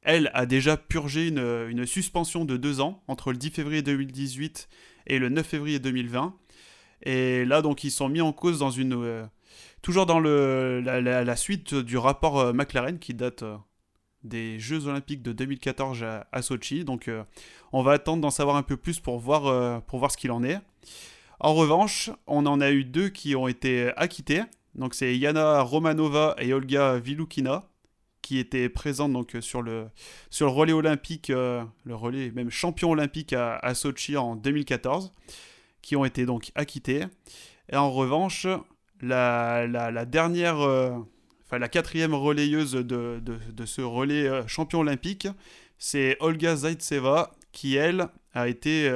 [0.03, 4.69] elle a déjà purgé une, suspension de deux ans entre le 10 février 2018
[5.07, 6.35] et le 9 février 2020.
[7.05, 8.95] Et là, donc, ils sont mis en cause dans une.
[8.95, 9.27] Euh,
[9.83, 13.43] toujours dans la, suite du rapport McLaren qui date
[14.25, 16.85] des Jeux Olympiques de 2014 à, Sochi.
[16.85, 17.25] Donc euh,
[17.73, 20.31] on va attendre d'en savoir un peu plus pour voir, euh, pour voir ce qu'il
[20.31, 20.61] en est.
[21.45, 24.43] En revanche, on en a eu deux qui ont été acquittés.
[24.77, 27.65] Donc c'est Yana Romanova et Olga Vilukina
[28.23, 29.89] qui étaient présentes donc sur le,
[30.41, 35.13] relais olympique, euh, le relais même champion olympique à, Sochi en 2014,
[35.83, 37.07] qui ont été donc acquittés.
[37.69, 38.47] Et en revanche,
[39.01, 39.67] la,
[40.07, 40.59] dernière,
[41.51, 43.21] la quatrième relayeuse de,
[43.65, 45.27] ce relais euh, champion olympique,
[45.79, 48.89] c'est Olga Zaitseva, qui elle a été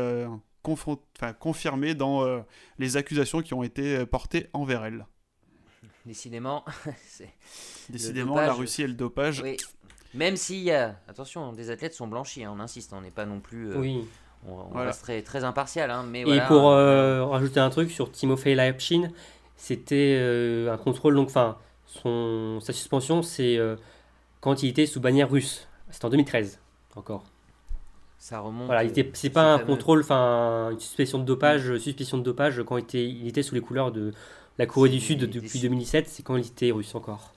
[0.68, 2.40] euh, confirmée dans euh,
[2.78, 5.06] les accusations qui ont été portées envers elle.
[6.04, 6.64] Décidément,
[7.88, 9.42] Décidément, la Russie et le dopage.
[10.14, 13.74] Même si, attention, des athlètes sont blanchis, hein, on insiste, on n'est pas non plus.
[13.74, 14.06] oui.
[14.48, 15.90] On, reste très, impartial.
[15.90, 19.08] Hein, mais et pour rajouter un truc sur Timofey Leipzig,
[19.56, 23.76] c'était un contrôle, donc, enfin, son, sa suspension, c'est euh,
[24.40, 25.68] quand il était sous bannière russe.
[25.90, 26.60] C'était en 2013
[26.96, 27.24] encore.
[28.26, 28.66] Ça remonte.
[28.66, 32.82] Voilà, c'est pas un contrôle, enfin une suspicion de dopage, suspicion de dopage quand il
[32.82, 34.12] était, il était sous les couleurs de
[34.58, 36.08] la Corée du Sud depuis 2007.
[36.08, 37.34] C'est quand il était russe encore.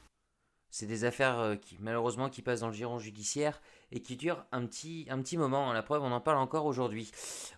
[0.71, 3.61] C'est des affaires euh, qui malheureusement qui passent dans le giron judiciaire
[3.91, 5.71] et qui durent un petit, un petit moment.
[5.73, 7.11] La preuve, on en parle encore aujourd'hui.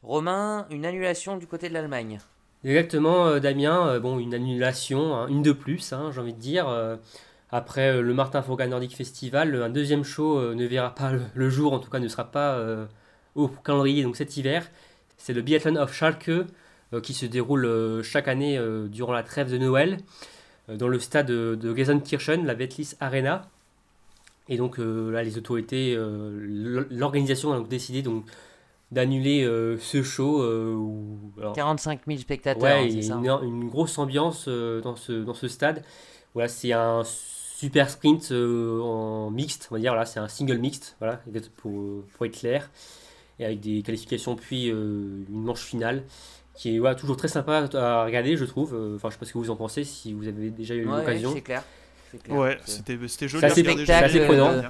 [0.03, 2.19] Romain, une annulation du côté de l'Allemagne.
[2.65, 3.87] Exactement, euh, Damien.
[3.87, 6.67] Euh, bon, une annulation, hein, une de plus, hein, j'ai envie de dire.
[6.67, 6.97] Euh,
[7.49, 11.79] après le Martin Fourcade Nordic Festival, un deuxième show ne verra pas le, jour, en
[11.79, 12.57] tout cas ne sera pas
[13.35, 14.69] au calendrier donc cet hiver.
[15.17, 16.31] C'est le Biathlon of Schalke
[17.03, 18.59] qui se déroule chaque année
[18.89, 19.99] durant la trêve de Noël
[20.67, 23.47] dans le stade de, Gelsenkirchen, la Vetlis Arena.
[24.49, 28.25] Et donc là, les autorités, l'organisation a donc décidé donc
[28.91, 30.43] d'annuler euh, ce show.
[30.43, 31.17] Euh, où,
[31.55, 32.61] 45 000 spectateurs.
[32.61, 35.83] Ouais, il y a une, grosse ambiance euh, dans, ce, dans ce stade.
[36.33, 39.91] Voilà, c'est un super sprint en mixte, on va dire.
[39.91, 41.21] Voilà, c'est un single mixte, voilà,
[41.57, 42.69] pour, pour être clair.
[43.41, 46.03] Et avec des qualifications, puis une manche finale
[46.55, 48.73] qui est toujours très sympa à regarder, je trouve.
[48.95, 51.33] Enfin, je sais pas ce que vous en pensez, si vous avez déjà eu l'occasion.
[51.33, 51.63] c'est clair.
[52.29, 53.49] Ouais, c'était joli.
[53.85, 54.61] C'est assez prenant.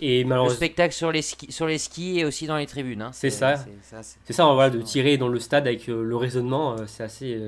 [0.00, 0.52] Et malheureusement...
[0.52, 3.02] Le spectacle sur les, skis, sur les skis et aussi dans les tribunes.
[3.02, 3.10] Hein.
[3.12, 3.64] C'est ça.
[4.24, 7.38] C'est ça, voilà, de tirer dans le stade avec euh, le raisonnement, euh, c'est assez.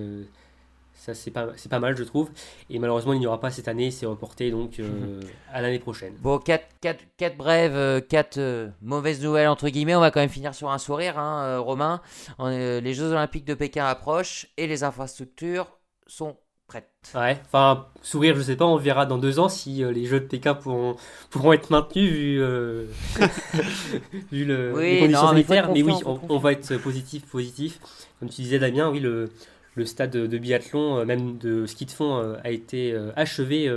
[0.98, 2.30] Euh, ça, c'est pas, pas mal, je trouve.
[2.70, 4.80] Et malheureusement, il n'y aura pas cette année, c'est reporté donc
[5.52, 6.14] à l'année prochaine.
[6.20, 9.94] Bon, 4 quatre, quatre, brèves, 4 mauvaises nouvelles, entre guillemets.
[9.94, 12.00] On va quand même finir sur un sourire, hein, Romain.
[12.40, 15.66] les Jeux Olympiques de Pékin approchent et les infrastructures
[16.06, 16.36] sont
[16.68, 16.90] prête.
[17.14, 20.20] Ouais, enfin, sourire, je sais pas, on verra dans deux ans si euh, les jeux
[20.20, 20.96] de PK pourront,
[21.30, 22.84] pourront être maintenus vu, euh,
[24.30, 25.70] vu le, les conditions sanitaires.
[25.72, 27.80] Mais, oui, on, va être positif, positif.
[28.20, 29.30] Comme tu disais, Damien, oui, le,
[29.74, 33.70] le stade de biathlon, euh, même de ski de fond, a été achevé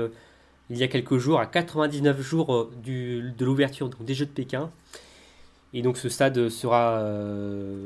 [0.70, 4.72] il y a quelques jours, à 99 jours du, de l'ouverture des Jeux de Pékin.
[5.74, 7.02] Et donc ce stade sera,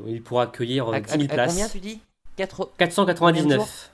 [0.08, 1.52] il pourra accueillir 10 000 places.
[1.52, 2.00] combien tu dis?
[2.78, 3.92] 499.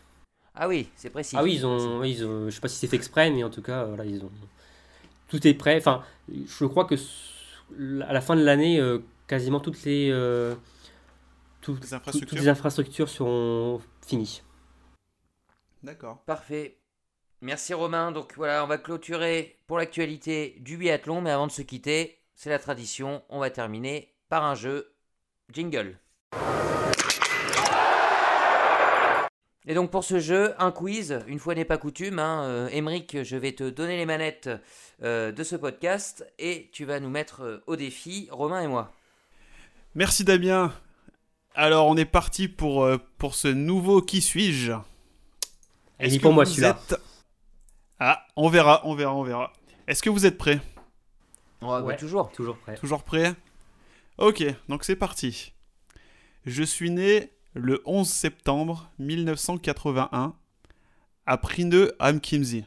[0.55, 1.35] Ah oui, c'est précis.
[1.37, 3.49] Ah oui, ils ont, ils ont, je sais pas si c'est fait exprès, mais en
[3.49, 4.29] tout cas, voilà, ils ont.
[5.29, 5.77] Tout est prêt.
[5.77, 6.95] Enfin, je crois que
[8.05, 8.81] à la fin de l'année,
[9.27, 10.53] quasiment toutes les, euh,
[11.61, 12.27] tout- Les tout- infrastructures.
[12.29, 14.41] toutes les infrastructures seront finies.
[15.83, 16.19] D'accord.
[16.25, 16.77] Parfait.
[17.41, 18.11] Merci Romain.
[18.11, 21.21] Donc voilà, on va clôturer pour l'actualité du biathlon.
[21.21, 23.23] Mais avant de se quitter, c'est la tradition.
[23.29, 24.93] On va terminer par un jeu.
[25.51, 25.97] Jingle.
[29.67, 32.17] Et donc pour ce jeu, un quiz, une fois n'est pas coutume.
[32.19, 34.49] Hein, euh, Émeric, je vais te donner les manettes
[35.03, 38.91] euh, de ce podcast et tu vas nous mettre euh, au défi, Romain et moi.
[39.93, 40.73] Merci Damien.
[41.55, 44.71] Alors on est parti pour, euh, pour ce nouveau Qui suis-je?
[45.99, 46.69] Est-ce pour moi vous celui-là.
[46.89, 46.99] êtes-
[47.99, 49.53] Ah, on verra, on verra, on verra.
[49.87, 50.59] Est-ce que vous êtes prêts?
[51.61, 51.95] Ouais, Ouais.
[51.97, 52.31] toujours.
[52.31, 52.75] Toujours prêt.
[52.75, 53.33] Toujours prêts
[54.17, 55.53] Ok, donc c'est parti.
[56.45, 60.33] Je suis né le 11 septembre 1981
[61.27, 62.65] à Prineux am Chiemsee.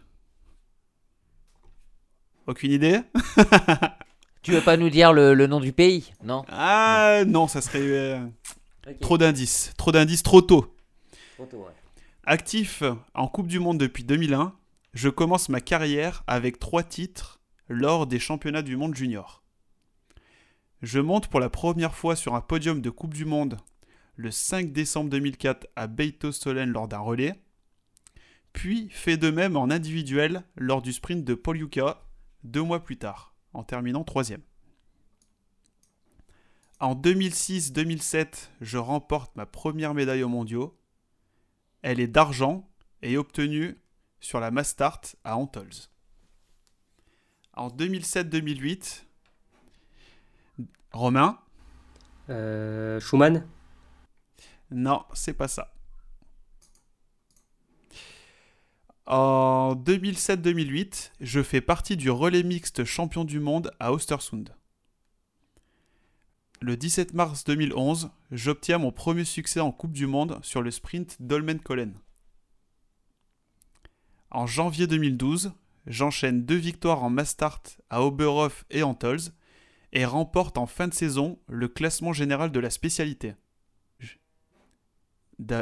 [2.47, 3.01] Aucune idée?
[4.43, 6.13] Tu veux pas nous dire le, le nom du pays?
[6.23, 8.21] Non Ah non, ça serait
[9.01, 9.73] trop d'indices.
[9.77, 10.75] Trop d'indices trop tôt.
[11.35, 11.73] Trop tôt, ouais.
[12.25, 12.83] Actif
[13.15, 14.55] en Coupe du Monde depuis 2001,
[14.95, 19.43] je commence ma carrière avec trois titres lors des championnats du monde junior.
[20.83, 23.59] Je monte pour la première fois sur un podium de Coupe du Monde
[24.17, 27.35] le 5 décembre 2004 à Beito-Solène lors d'un relais,
[28.53, 32.03] puis fait de même en individuel lors du sprint de Poliuka
[32.45, 34.43] deux mois plus tard, en terminant troisième.
[36.81, 40.77] En 2006-2007, je remporte ma première médaille aux mondiaux,
[41.83, 42.69] elle est d'argent
[43.03, 43.77] et obtenue
[44.21, 45.89] sur la Mastart à Antols.
[47.53, 49.05] En 2007-2008,
[50.93, 51.39] Romain?
[52.31, 53.47] Euh, Schumann?
[54.71, 55.75] Non, c'est pas ça.
[59.07, 64.55] En 2007-2008, je fais partie du relais mixte champion du monde à Ostersund.
[66.65, 71.19] Le 17 mars 2011, j'obtiens mon premier succès en Coupe du Monde sur le sprint
[71.21, 71.93] Dolmen-Kollen.
[74.31, 75.53] En janvier 2012,
[75.87, 77.61] j'enchaîne deux victoires en Mastart
[77.91, 79.21] à Oberhof et Antols
[79.93, 83.35] et remporte en fin de saison le classement général de la spécialité.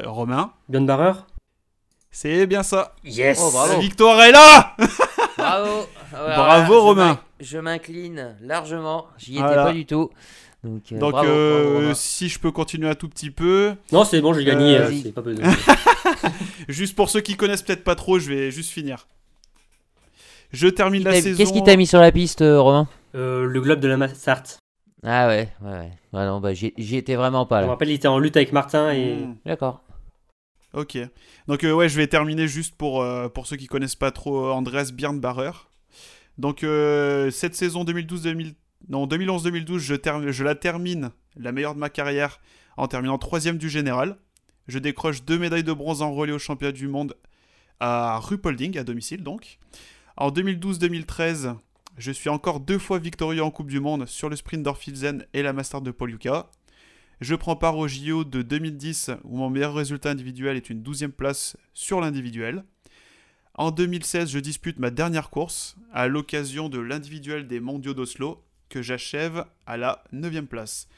[0.04, 1.14] Romain, Björn Barrer
[2.12, 2.94] c'est bien ça.
[3.02, 3.72] Yes Oh, bravo.
[3.72, 4.76] La victoire est là
[5.36, 7.20] Bravo Alors Bravo, je Romain.
[7.40, 9.08] Je m'incline largement.
[9.16, 9.64] J'y étais Voilà.
[9.64, 10.10] pas du tout.
[10.64, 14.04] Donc, euh, Donc bravo, euh, bravo, si je peux continuer un tout petit peu, Non,
[14.04, 14.78] c'est bon, j'ai gagné.
[14.78, 15.44] Euh, euh, c'est pas besoin.
[16.68, 19.08] juste pour ceux qui connaissent peut-être pas trop, je vais juste finir.
[20.52, 21.36] Je termine la saison.
[21.36, 22.88] Qu'est-ce qui t'a mis sur la piste, euh, Romain?
[23.14, 24.42] Euh, le globe de la Massart.
[25.04, 25.92] Ah ouais, ouais, ouais.
[26.12, 27.72] Ouais, non, bah, j'y étais vraiment pas Je me là.
[27.72, 29.16] rappelle, il était en lutte avec Martin et.
[29.16, 29.36] Mmh.
[29.46, 29.82] D'accord.
[30.74, 30.96] Ok.
[31.48, 34.50] Donc euh, ouais, je vais terminer juste pour, euh, pour ceux qui connaissent pas trop
[34.52, 35.50] Andreas Björnbarrer.
[36.38, 38.54] Donc euh, cette saison 2012-2000
[38.88, 42.40] non 2011-2012, je, je la termine la meilleure de ma carrière
[42.76, 44.18] en terminant troisième du général.
[44.68, 47.16] Je décroche deux médailles de bronze en relais au championnat du monde
[47.80, 49.58] à Ruhpolding à domicile donc.
[50.16, 51.56] En 2012-2013,
[51.98, 55.42] je suis encore deux fois victorieux en Coupe du Monde sur le sprint d'Orfilsen et
[55.42, 56.50] la Master de Poliuka.
[57.20, 61.08] Je prends part au JO de 2010 où mon meilleur résultat individuel est une 12e
[61.08, 62.64] place sur l'individuel.
[63.54, 68.80] En 2016, je dispute ma dernière course à l'occasion de l'individuel des mondiaux d'Oslo que
[68.82, 70.88] j'achève à la 9e place.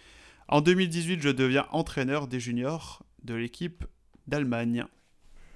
[0.48, 3.84] En 2018, je deviens entraîneur des juniors de l'équipe
[4.28, 4.84] d'Allemagne.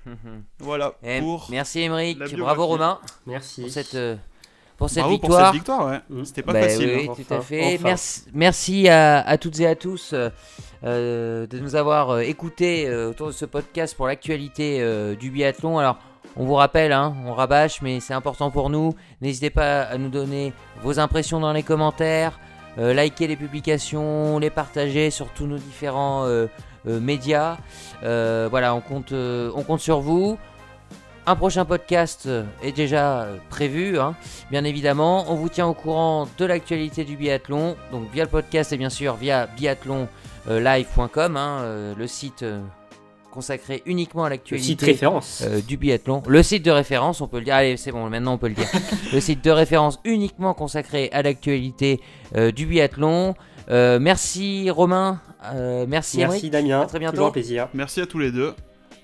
[0.58, 2.66] Voilà Eh, pour, Merci Émeric, bravo.
[2.66, 3.62] Romain Merci.
[3.62, 4.16] pour cette, euh,
[4.76, 5.46] pour cette Bravo pour victoire.
[5.46, 5.86] cette victoire.
[5.86, 6.00] Ouais.
[6.08, 6.24] Mm.
[6.24, 6.90] C'était pas Bah facile.
[6.96, 7.12] oui, hein.
[7.14, 7.74] tout Enfin, à fait.
[7.74, 7.84] enfin.
[7.84, 10.30] Merci, merci à, à toutes et à tous euh,
[10.84, 15.30] euh, de nous avoir euh, écoutés euh, autour de ce podcast pour l'actualité euh, du
[15.30, 15.78] biathlon.
[15.78, 15.98] Alors,
[16.36, 18.94] on vous rappelle, hein, on rabâche, mais c'est important pour nous.
[19.20, 20.52] N'hésitez pas à nous donner
[20.82, 22.38] vos impressions dans les commentaires,
[22.78, 26.46] euh, liker les publications, les partager sur tous nos différents euh,
[26.86, 27.56] euh, médias.
[28.04, 29.12] Euh, voilà, on compte,
[29.80, 30.38] sur vous.
[31.26, 32.28] Un prochain podcast
[32.62, 34.14] est déjà prévu, hein,
[34.50, 35.26] bien évidemment.
[35.28, 38.88] On vous tient au courant de l'actualité du biathlon, donc via le podcast et bien
[38.88, 42.44] sûr via biathlonlive.com, hein, le site
[43.32, 44.98] consacré uniquement à l'actualité
[45.42, 46.22] euh, du biathlon.
[46.26, 47.54] Le site de référence, on peut le dire.
[47.54, 48.68] Allez, c'est bon, maintenant on peut le dire.
[49.12, 52.00] le site de référence uniquement consacré à l'actualité
[52.36, 53.34] euh, du biathlon.
[53.70, 55.20] Euh, merci Romain,
[55.54, 56.50] euh, merci, Merci.
[56.50, 56.80] Damien.
[56.80, 57.16] À très bientôt.
[57.16, 57.68] Toujours un plaisir.
[57.74, 58.54] Merci à tous les deux.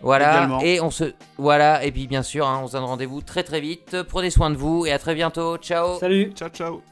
[0.01, 0.61] Voilà, également.
[0.61, 3.61] et on se voilà et puis bien sûr, hein, on se donne rendez-vous très très
[3.61, 3.97] vite.
[4.09, 5.57] Prenez soin de vous et à très bientôt.
[5.57, 5.99] Ciao.
[5.99, 6.33] Salut.
[6.35, 6.83] Ciao, ciao.